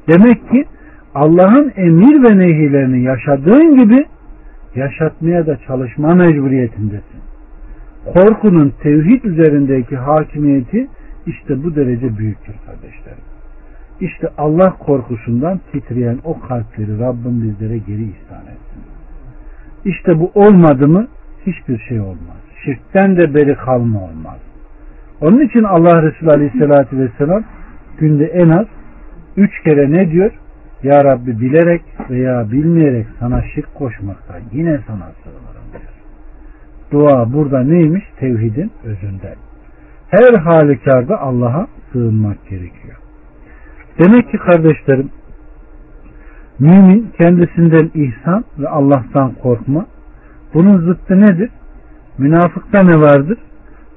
[0.07, 0.65] Demek ki
[1.16, 4.05] Allah'ın emir ve nehilerini yaşadığın gibi
[4.76, 7.22] yaşatmaya da çalışma mecburiyetindesin.
[8.13, 10.88] Korkunun tevhid üzerindeki hakimiyeti
[11.26, 13.24] işte bu derece büyüktür kardeşlerim.
[14.01, 18.84] İşte Allah korkusundan titreyen o kalpleri Rabbim bizlere geri ihsan etsin.
[19.86, 21.07] İşte bu olmadı mı
[21.45, 22.38] hiçbir şey olmaz.
[22.66, 24.39] Şirkten de beri kalma olmaz.
[25.22, 27.43] Onun için Allah Resulü Aleyhisselatü Vesselam
[27.97, 28.66] günde en az
[29.38, 30.32] üç kere ne diyor?
[30.84, 35.91] Ya Rabbi bilerek veya bilmeyerek sana şirk koşmaktan yine sana sığınırım diyor.
[36.91, 38.03] Dua burada neymiş?
[38.19, 39.36] Tevhidin özünde.
[40.09, 42.95] Her halükarda Allah'a sığınmak gerekiyor.
[43.99, 45.09] Demek ki kardeşlerim
[46.59, 49.86] mümin kendisinden ihsan ve Allah'tan korkma.
[50.53, 51.49] Bunun zıttı nedir?
[52.17, 53.38] Münafıkta ne vardır?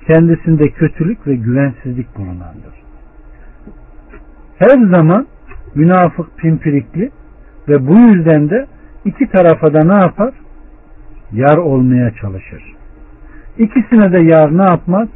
[0.06, 2.74] Kendisinde kötülük ve güvensizlik bulunandır.
[4.58, 5.26] Her zaman
[5.74, 7.10] münafık pimpirikli
[7.68, 8.66] ve bu yüzden de
[9.04, 10.34] iki tarafa da ne yapar?
[11.32, 12.62] Yar olmaya çalışır.
[13.58, 15.08] İkisine de yar ne yapmaz?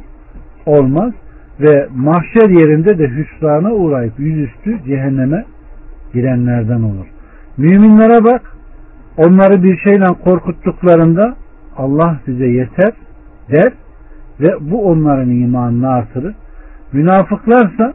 [0.65, 1.13] Olmaz
[1.59, 5.45] ve mahşer yerinde de hüsrana uğrayıp yüzüstü cehenneme
[6.13, 7.05] girenlerden olur.
[7.57, 8.41] Müminlere bak
[9.17, 11.35] onları bir şeyle korkuttuklarında
[11.77, 12.91] Allah bize yeter
[13.51, 13.73] der
[14.39, 16.35] ve bu onların imanını artırır.
[16.93, 17.93] Münafıklarsa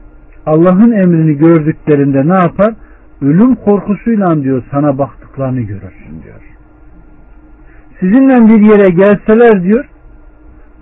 [0.49, 2.75] Allah'ın emrini gördüklerinde ne yapar?
[3.23, 6.41] Ölüm korkusuyla diyor sana baktıklarını görürsün diyor.
[8.01, 9.85] Sizinle bir yere gelseler diyor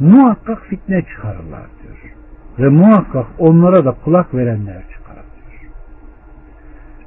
[0.01, 2.15] muhakkak fitne çıkarırlar diyor.
[2.59, 5.73] Ve muhakkak onlara da kulak verenler çıkarır diyor.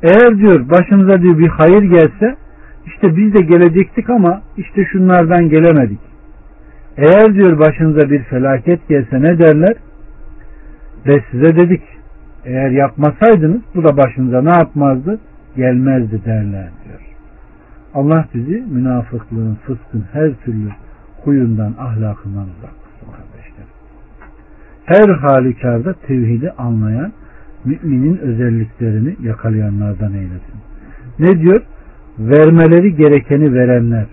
[0.03, 2.35] Eğer diyor başınıza diyor bir hayır gelse
[2.85, 5.99] işte biz de gelecektik ama işte şunlardan gelemedik.
[6.97, 9.73] Eğer diyor başınıza bir felaket gelse ne derler?
[11.05, 11.98] Ve size dedik
[12.45, 15.19] eğer yapmasaydınız bu da başınıza ne yapmazdı?
[15.55, 16.99] Gelmezdi derler diyor.
[17.93, 20.69] Allah bizi münafıklığın, fıskın her türlü
[21.23, 23.65] huyundan, ahlakından uzak kılsın kardeşler.
[24.85, 27.11] Her halükarda tevhidi anlayan,
[27.65, 30.59] müminin özelliklerini yakalayanlardan eylesin.
[31.19, 31.61] Ne diyor?
[32.19, 34.05] Vermeleri gerekeni verenler,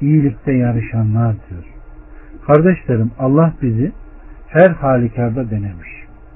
[0.00, 1.64] iyilikte yarışanlar diyor.
[2.46, 3.92] Kardeşlerim Allah bizi
[4.48, 5.88] her halükarda denemiş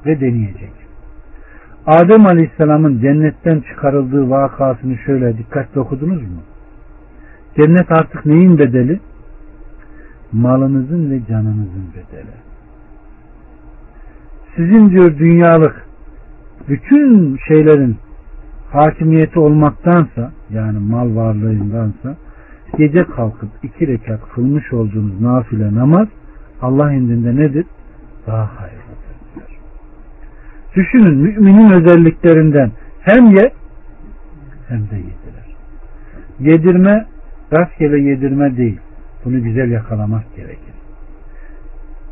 [0.07, 0.86] ve deneyecek.
[1.87, 6.43] Adem Aleyhisselam'ın cennetten çıkarıldığı vakasını şöyle dikkatli okudunuz mu?
[7.57, 9.01] Cennet artık neyin bedeli?
[10.33, 12.35] Malınızın ve canınızın bedeli.
[14.57, 15.87] Sizin diyor dünyalık
[16.69, 17.97] bütün şeylerin
[18.73, 22.17] hakimiyeti olmaktansa yani mal varlığındansa
[22.79, 26.09] gece kalkıp iki rekat kılmış olduğunuz nafile namaz
[26.63, 27.67] Allah indinde nedir?
[28.27, 28.86] Daha hayırlı.
[30.77, 32.71] Düşünün müminin özelliklerinden
[33.01, 33.53] hem ye
[34.69, 35.47] hem de yediler.
[36.41, 37.07] Yedirme
[37.53, 38.81] rastgele yedirme değil.
[39.25, 40.75] Bunu güzel yakalamak gerekir.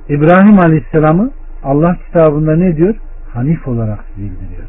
[0.08, 1.30] İbrahim Aleyhisselam'ı
[1.64, 2.94] Allah kitabında ne diyor?
[3.32, 4.68] Hanif olarak bildiriyor.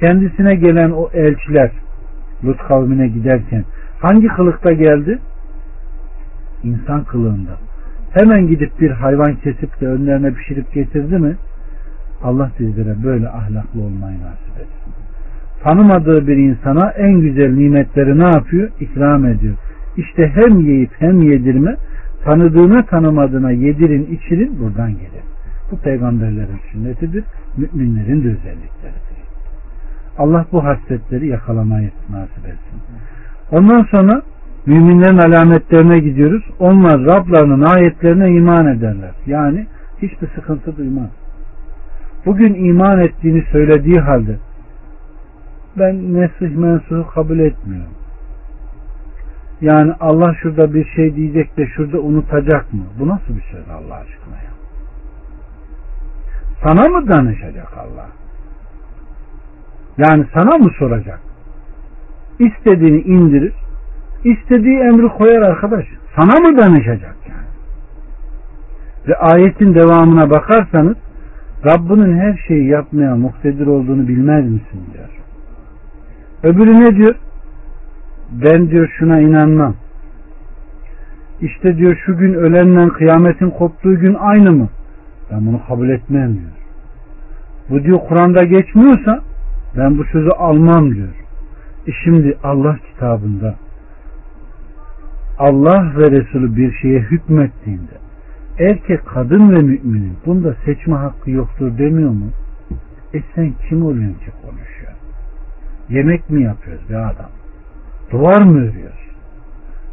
[0.00, 1.70] Kendisine gelen o elçiler
[2.44, 3.64] Lut kavmine giderken
[4.00, 5.18] hangi kılıkta geldi?
[6.62, 7.50] İnsan kılığında.
[8.12, 11.36] Hemen gidip bir hayvan kesip de önlerine pişirip getirdi mi?
[12.22, 14.92] Allah bizlere böyle ahlaklı olmayı nasip etsin.
[15.62, 18.70] Tanımadığı bir insana en güzel nimetleri ne yapıyor?
[18.80, 19.54] İkram ediyor.
[19.96, 21.76] İşte hem yiyip hem yedirme
[22.24, 25.22] tanıdığına tanımadığına yedirin içirin buradan gelir.
[25.70, 27.24] Bu peygamberlerin sünnetidir.
[27.56, 29.22] Müminlerin de özellikleridir.
[30.18, 32.80] Allah bu hasletleri yakalamayı nasip etsin.
[33.52, 34.22] Ondan sonra
[34.66, 36.44] müminlerin alametlerine gidiyoruz.
[36.58, 39.10] Onlar Rablarının ayetlerine iman ederler.
[39.26, 39.66] Yani
[40.02, 41.21] hiçbir sıkıntı duymaz
[42.26, 44.38] bugün iman ettiğini söylediği halde
[45.78, 47.94] ben nesih mensuhu kabul etmiyorum.
[49.60, 52.84] Yani Allah şurada bir şey diyecek de şurada unutacak mı?
[52.98, 54.52] Bu nasıl bir söz Allah aşkına ya?
[56.64, 58.08] Sana mı danışacak Allah?
[59.98, 61.20] Yani sana mı soracak?
[62.38, 63.54] İstediğini indirir,
[64.24, 65.84] istediği emri koyar arkadaş.
[66.16, 67.46] Sana mı danışacak yani?
[69.08, 70.96] Ve ayetin devamına bakarsanız
[71.66, 75.08] Rabbinin her şeyi yapmaya muktedir olduğunu bilmez misin diyor.
[76.42, 77.14] Öbürü ne diyor?
[78.32, 79.74] Ben diyor şuna inanmam.
[81.40, 84.68] İşte diyor şu gün ölenle kıyametin koptuğu gün aynı mı?
[85.30, 86.52] Ben bunu kabul etmem diyor.
[87.70, 89.20] Bu diyor Kur'an'da geçmiyorsa
[89.76, 91.14] ben bu sözü almam diyor.
[91.86, 93.54] E şimdi Allah kitabında
[95.38, 98.01] Allah ve Resulü bir şeye hükmettiğinde
[98.58, 102.30] erkek, kadın ve müminin bunda seçme hakkı yoktur demiyor mu?
[103.14, 104.92] E sen kim oluyorsun ki konuşuyor?
[105.88, 107.30] Yemek mi yapıyoruz be adam?
[108.10, 109.02] Duvar mı örüyoruz?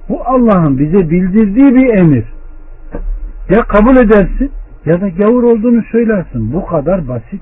[0.10, 2.26] Bu Allah'ın bize bildirdiği bir emir.
[3.50, 4.52] Ya kabul edersin
[4.86, 6.54] ya da gavur olduğunu söylersin.
[6.54, 7.42] Bu kadar basit.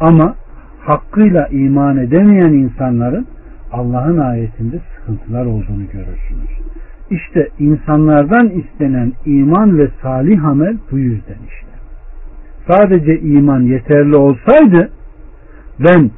[0.00, 0.34] Ama
[0.80, 3.26] hakkıyla iman edemeyen insanların
[3.72, 6.61] Allah'ın ayetinde sıkıntılar olduğunu görürsünüz.
[7.12, 11.72] İşte insanlardan istenen iman ve salih amel bu yüzden işte.
[12.68, 14.90] Sadece iman yeterli olsaydı
[15.78, 16.10] ben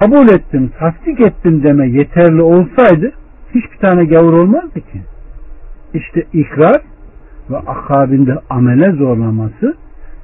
[0.00, 3.12] kabul ettim, tasdik ettim deme yeterli olsaydı
[3.54, 5.02] hiçbir tane gavur olmazdı ki.
[5.94, 6.82] İşte ikrar
[7.50, 9.74] ve akabinde amele zorlaması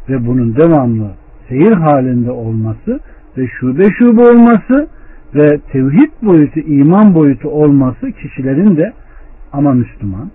[0.09, 1.11] ve bunun devamlı
[1.49, 3.01] seyir halinde olması
[3.39, 4.89] ve şube şube olması
[5.35, 8.93] ve tevhid boyutu, iman boyutu olması kişilerin de
[9.53, 10.31] ama Müslüman,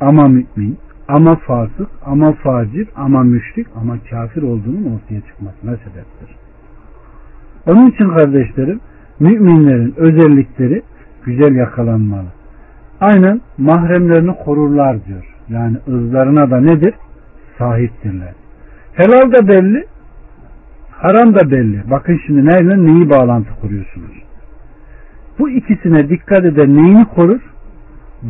[0.00, 6.36] ama mümin, ama fasık, ama facir, ama müşrik, ama kafir olduğunun ortaya çıkmasına sebeptir.
[7.66, 8.80] Onun için kardeşlerim,
[9.20, 10.82] müminlerin özellikleri
[11.24, 12.28] güzel yakalanmalı.
[13.00, 15.24] Aynen mahremlerini korurlar diyor.
[15.48, 16.94] Yani ızlarına da nedir?
[17.58, 18.34] Sahiptirler.
[18.92, 19.84] Helal da belli,
[20.90, 21.82] haram da belli.
[21.90, 24.22] Bakın şimdi neyle neyi bağlantı kuruyorsunuz?
[25.38, 27.40] Bu ikisine dikkat eden neyini korur?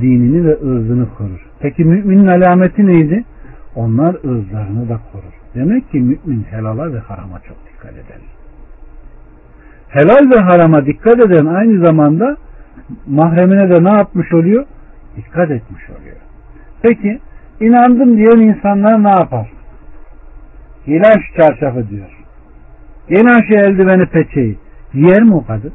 [0.00, 1.46] Dinini ve ırzını korur.
[1.60, 3.24] Peki müminin alameti neydi?
[3.74, 5.34] Onlar ırzlarını da korur.
[5.54, 8.20] Demek ki mümin helala ve harama çok dikkat eder.
[9.88, 12.36] Helal ve harama dikkat eden aynı zamanda
[13.06, 14.66] mahremine de ne yapmış oluyor?
[15.16, 16.16] Dikkat etmiş oluyor.
[16.82, 17.20] Peki
[17.60, 19.52] inandım diyen insanlar ne yapar?
[20.86, 22.24] Giyen şu çarşafı diyor.
[23.08, 24.58] Giyen şu eldiveni peçeyi.
[24.92, 25.72] Giyer mi o kadın?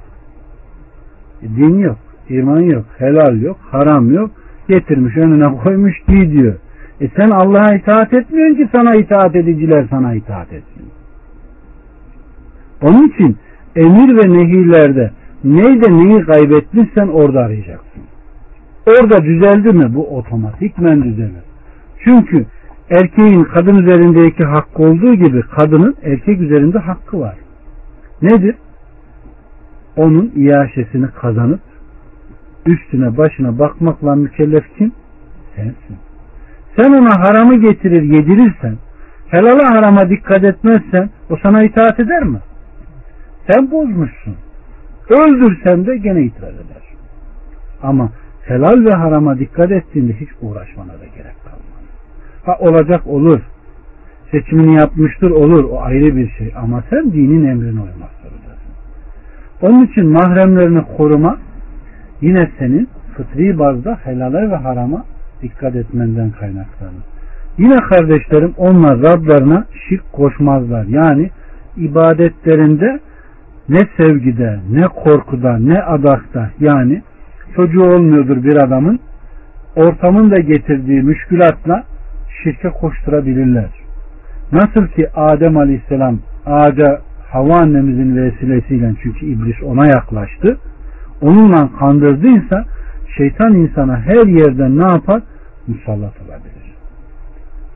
[1.41, 1.97] E, din yok,
[2.29, 4.31] iman yok, helal yok, haram yok.
[4.67, 6.55] Getirmiş önüne koymuş giy diyor.
[7.01, 10.85] E sen Allah'a itaat etmiyorsun ki sana itaat ediciler sana itaat etsin.
[12.81, 13.37] Onun için
[13.75, 15.11] emir ve nehirlerde
[15.43, 18.03] neyde neyi kaybetmişsen orada arayacaksın.
[18.87, 21.43] Orada düzeldi mi bu otomatikmen düzelir.
[22.03, 22.45] Çünkü
[22.89, 27.35] erkeğin kadın üzerindeki hakkı olduğu gibi kadının erkek üzerinde hakkı var.
[28.21, 28.55] Nedir?
[29.97, 31.59] Onun iaşesini kazanıp
[32.69, 34.91] üstüne başına bakmakla mükellef kim?
[35.55, 35.97] Sensin.
[36.75, 38.77] Sen ona haramı getirir yedirirsen
[39.27, 42.39] helala harama dikkat etmezsen o sana itaat eder mi?
[43.49, 44.35] Sen bozmuşsun.
[45.09, 46.83] Öldürsen de gene itiraz eder.
[47.83, 48.09] Ama
[48.45, 51.83] helal ve harama dikkat ettiğinde hiç uğraşmana da gerek kalmaz.
[52.45, 53.39] Ha olacak olur.
[54.31, 55.63] Seçimini yapmıştır olur.
[55.63, 56.53] O ayrı bir şey.
[56.55, 58.73] Ama sen dinin emrine uymak zorundasın.
[59.61, 61.37] Onun için mahremlerini koruma
[62.21, 65.05] yine senin fıtri bazda helale ve harama
[65.41, 67.03] dikkat etmenden kaynaklanır.
[67.57, 70.85] Yine kardeşlerim onlar Rablarına şirk koşmazlar.
[70.85, 71.29] Yani
[71.77, 72.99] ibadetlerinde
[73.69, 77.01] ne sevgide, ne korkuda, ne adakta yani
[77.55, 78.99] çocuğu olmuyordur bir adamın
[79.75, 81.83] ortamın da getirdiği müşkülatla
[82.43, 83.69] şirke koşturabilirler.
[84.51, 87.01] Nasıl ki Adem Aleyhisselam ağaca
[87.31, 90.57] Hava annemizin vesilesiyle çünkü iblis ona yaklaştı.
[91.21, 92.65] Onunla kandırdıysa
[93.17, 95.21] şeytan insana her yerden ne yapar?
[95.67, 96.59] Musallat olabilir.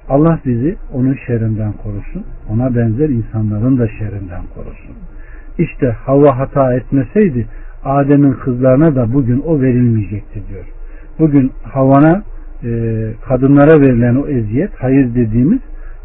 [0.10, 2.24] Allah bizi onun şerrinden korusun.
[2.50, 4.96] Ona benzer insanların da şerrinden korusun.
[5.58, 7.48] İşte hava hata etmeseydi
[7.86, 10.66] Adem'in kızlarına da bugün o verilmeyecekti diyor.
[11.20, 12.24] Bugün havana
[12.64, 12.70] e,
[13.28, 15.60] kadınlara verilen o eziyet hayır dediğimiz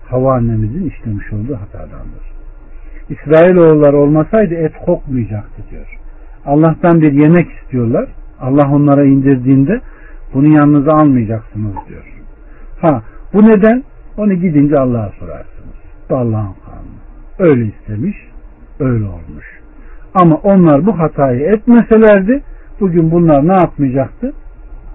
[0.07, 2.29] hava annemizin işlemiş olduğu hatadandır.
[3.09, 5.98] İsrailoğulları olmasaydı et kokmayacaktı diyor.
[6.49, 8.09] Allah'tan bir yemek istiyorlar.
[8.41, 9.81] Allah onlara indirdiğinde
[10.35, 12.05] bunu yanınıza almayacaksınız diyor.
[12.81, 13.83] Ha bu neden?
[14.17, 15.77] Onu gidince Allah'a sorarsınız.
[16.11, 16.99] Bu Allah'ın kanunu.
[17.39, 18.17] Öyle istemiş,
[18.81, 19.61] öyle olmuş.
[20.15, 22.43] Ama onlar bu hatayı etmeselerdi
[22.81, 24.33] bugün bunlar ne yapmayacaktı?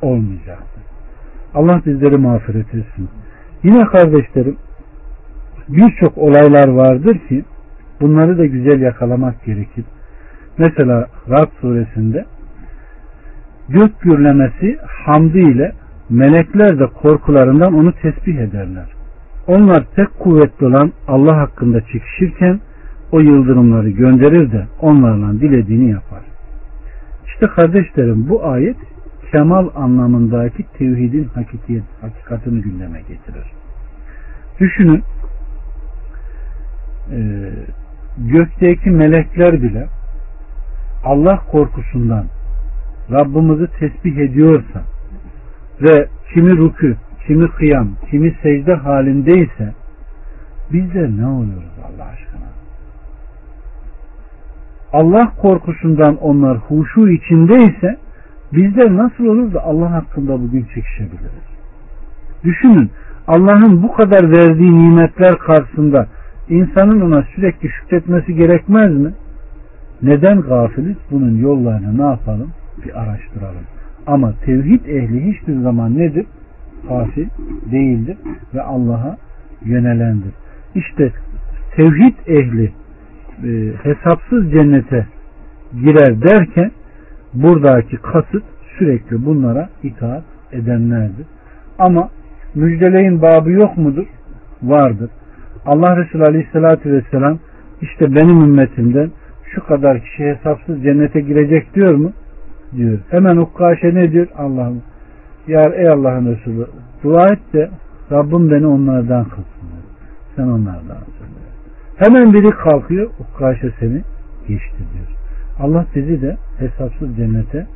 [0.02, 0.80] Olmayacaktı.
[1.54, 3.10] Allah bizleri mağfiret etsin.
[3.64, 4.58] Yine kardeşlerim
[5.70, 7.44] birçok olaylar vardır ki
[8.02, 9.86] bunları da güzel yakalamak gerekir.
[10.58, 12.26] Mesela Rab suresinde
[13.70, 15.72] gök gürlemesi hamdi ile
[16.10, 18.86] melekler de korkularından onu tesbih ederler.
[19.48, 22.60] Onlar tek kuvvetli olan Allah hakkında çekişirken
[23.12, 26.22] o yıldırımları gönderir de onlarla dilediğini yapar.
[27.26, 28.78] İşte kardeşlerim bu ayet
[29.32, 33.46] kemal anlamındaki tevhidin hakikiyet, hakikatini gündeme getirir.
[34.60, 35.04] Düşünün
[38.18, 39.88] gökteki melekler bile
[41.04, 42.26] Allah korkusundan
[43.12, 44.82] Rabbimizi tesbih ediyorsa
[45.82, 46.98] ve kimi rükü,
[47.28, 49.74] kimi kıyam, kimi secde halindeyse
[50.74, 52.50] bizler ne oluyoruz Allah aşkına?
[54.94, 57.98] Allah korkusundan onlar huşu içindeyse
[58.54, 61.54] bizler nasıl olur da Allah hakkında bugün çekişebiliriz?
[62.44, 62.92] Düşünün
[63.28, 66.08] Allah'ın bu kadar verdiği nimetler karşısında
[66.50, 69.14] insanın ona sürekli şükretmesi gerekmez mi?
[70.02, 70.98] Neden gafiliz?
[71.12, 72.52] Bunun yollarını ne yapalım?
[72.86, 73.64] Bir araştıralım.
[74.08, 76.26] Ama tevhid ehli hiçbir zaman nedir?
[76.90, 77.28] Gafil
[77.72, 78.18] değildir
[78.54, 79.18] ve Allah'a
[79.66, 80.32] yönelendir.
[80.76, 81.12] İşte
[81.76, 82.72] tevhid ehli
[83.44, 85.08] e, hesapsız cennete
[85.74, 86.72] girer derken
[87.34, 88.44] buradaki kasıt
[88.78, 91.26] sürekli bunlara itaat edenlerdir.
[91.80, 92.10] Ama
[92.56, 94.06] müjdeleyin babı yok mudur?
[94.64, 95.10] Vardır.
[95.66, 97.40] Allah Resulü Aleyhisselatü Vesselam
[97.82, 99.10] işte benim ümmetimden
[99.56, 102.12] şu kadar kişi hesapsız cennete girecek diyor mu?
[102.78, 103.00] Diyor.
[103.10, 104.28] Hemen Ukkaşe ne diyor?
[104.38, 104.82] Allah'ım
[105.48, 106.68] ya ey Allah'ın Resulü
[107.04, 107.70] dua et de
[108.12, 109.70] Rabbim beni onlardan kılsın.
[110.36, 111.44] Sen onlardan söyle.
[111.98, 114.02] Hemen biri kalkıyor Ukkaşe seni
[114.48, 115.08] geçti diyor.
[115.60, 117.68] Allah bizi de hesapsız cennete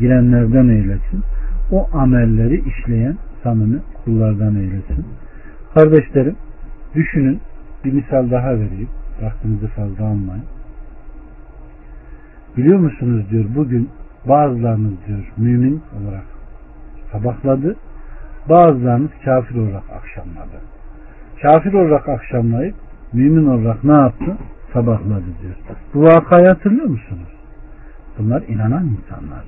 [0.00, 1.22] girenlerden eylesin.
[1.72, 5.06] O amelleri işleyen samimi kullardan eylesin.
[5.74, 6.36] Kardeşlerim
[6.94, 7.40] düşünün
[7.84, 8.88] bir misal daha vereyim.
[9.22, 10.44] Vaktinizi fazla almayın.
[12.56, 13.88] Biliyor musunuz diyor bugün
[14.28, 16.24] bazılarınız diyor mümin olarak
[17.12, 17.76] sabahladı.
[18.48, 20.60] Bazılarınız kafir olarak akşamladı.
[21.42, 22.74] Kafir olarak akşamlayıp
[23.12, 24.36] mümin olarak ne yaptı?
[24.72, 25.54] Sabahladı diyor.
[25.94, 27.28] Bu vakayı hatırlıyor musunuz?
[28.18, 29.44] Bunlar inanan insanlar.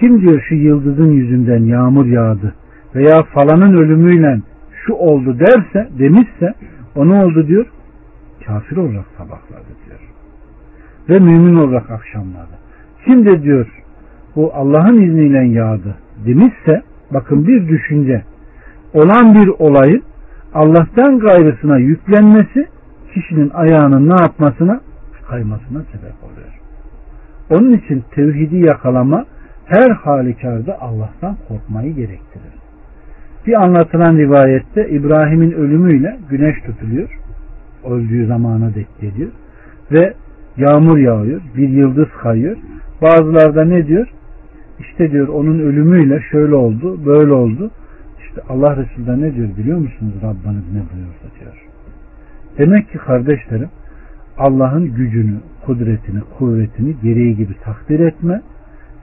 [0.00, 2.54] Kim diyor şu yıldızın yüzünden yağmur yağdı
[2.94, 4.40] veya falanın ölümüyle
[4.86, 6.54] şu oldu derse demişse
[6.96, 7.66] o ne oldu diyor?
[8.46, 10.05] Kafir olarak sabahladı diyor.
[11.08, 12.58] Ve mümin olarak akşamladı.
[13.04, 13.66] Kim de diyor
[14.36, 15.94] bu Allah'ın izniyle yağdı
[16.26, 16.82] demişse
[17.14, 18.22] bakın bir düşünce
[18.94, 20.02] olan bir olayın
[20.54, 22.68] Allah'tan gayrısına yüklenmesi
[23.14, 24.80] kişinin ayağının ne yapmasına
[25.28, 26.60] kaymasına sebep oluyor.
[27.50, 29.24] Onun için tevhidi yakalama
[29.64, 32.52] her halükarda Allah'tan korkmayı gerektirir.
[33.46, 37.20] Bir anlatılan rivayette İbrahim'in ölümüyle güneş tutuluyor.
[37.84, 39.30] Öldüğü zamana dek geliyor.
[39.92, 40.14] Ve
[40.56, 41.40] yağmur yağıyor.
[41.56, 42.56] Bir yıldız kayıyor.
[43.02, 44.08] Bazılarda ne diyor?
[44.78, 47.70] İşte diyor onun ölümüyle şöyle oldu, böyle oldu.
[48.20, 50.14] İşte Allah Resulü ne diyor biliyor musunuz?
[50.22, 51.66] Rabbiniz ne buyurdu diyor.
[52.58, 53.68] Demek ki kardeşlerim
[54.38, 55.36] Allah'ın gücünü,
[55.66, 58.42] kudretini, kuvvetini gereği gibi takdir etme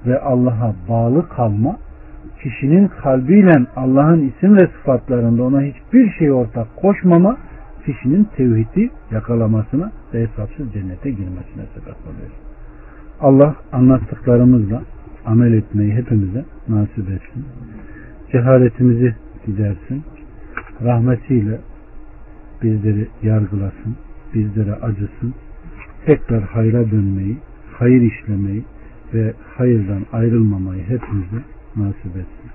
[0.05, 1.77] ve Allah'a bağlı kalma
[2.43, 7.37] kişinin kalbiyle Allah'ın isim ve sıfatlarında ona hiçbir şey ortak koşmama
[7.85, 12.31] kişinin tevhidi yakalamasına hesapsız cennete girmesine sebep oluyor.
[13.21, 14.83] Allah anlattıklarımızla
[15.25, 17.45] amel etmeyi hepimize nasip etsin.
[18.31, 20.03] Cehaletimizi gidersin.
[20.83, 21.59] Rahmetiyle
[22.63, 23.95] bizleri yargılasın.
[24.33, 25.33] Bizlere acısın.
[26.05, 27.37] Tekrar hayra dönmeyi,
[27.73, 28.63] hayır işlemeyi
[29.13, 31.43] ve hayırdan ayrılmamayı hepimize
[31.75, 32.51] nasip etsin.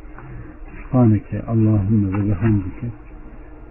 [0.83, 2.87] Subhaneke Allahümme ve bihamdike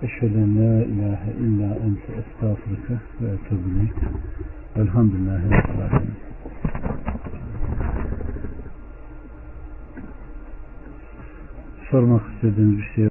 [0.04, 3.91] Eşheden la ilahe illa ente estağfurike ve etubile.
[4.76, 6.14] Elhamdülillahi Rabbil Alemin.
[11.91, 13.04] Sormak istediğiniz bir şey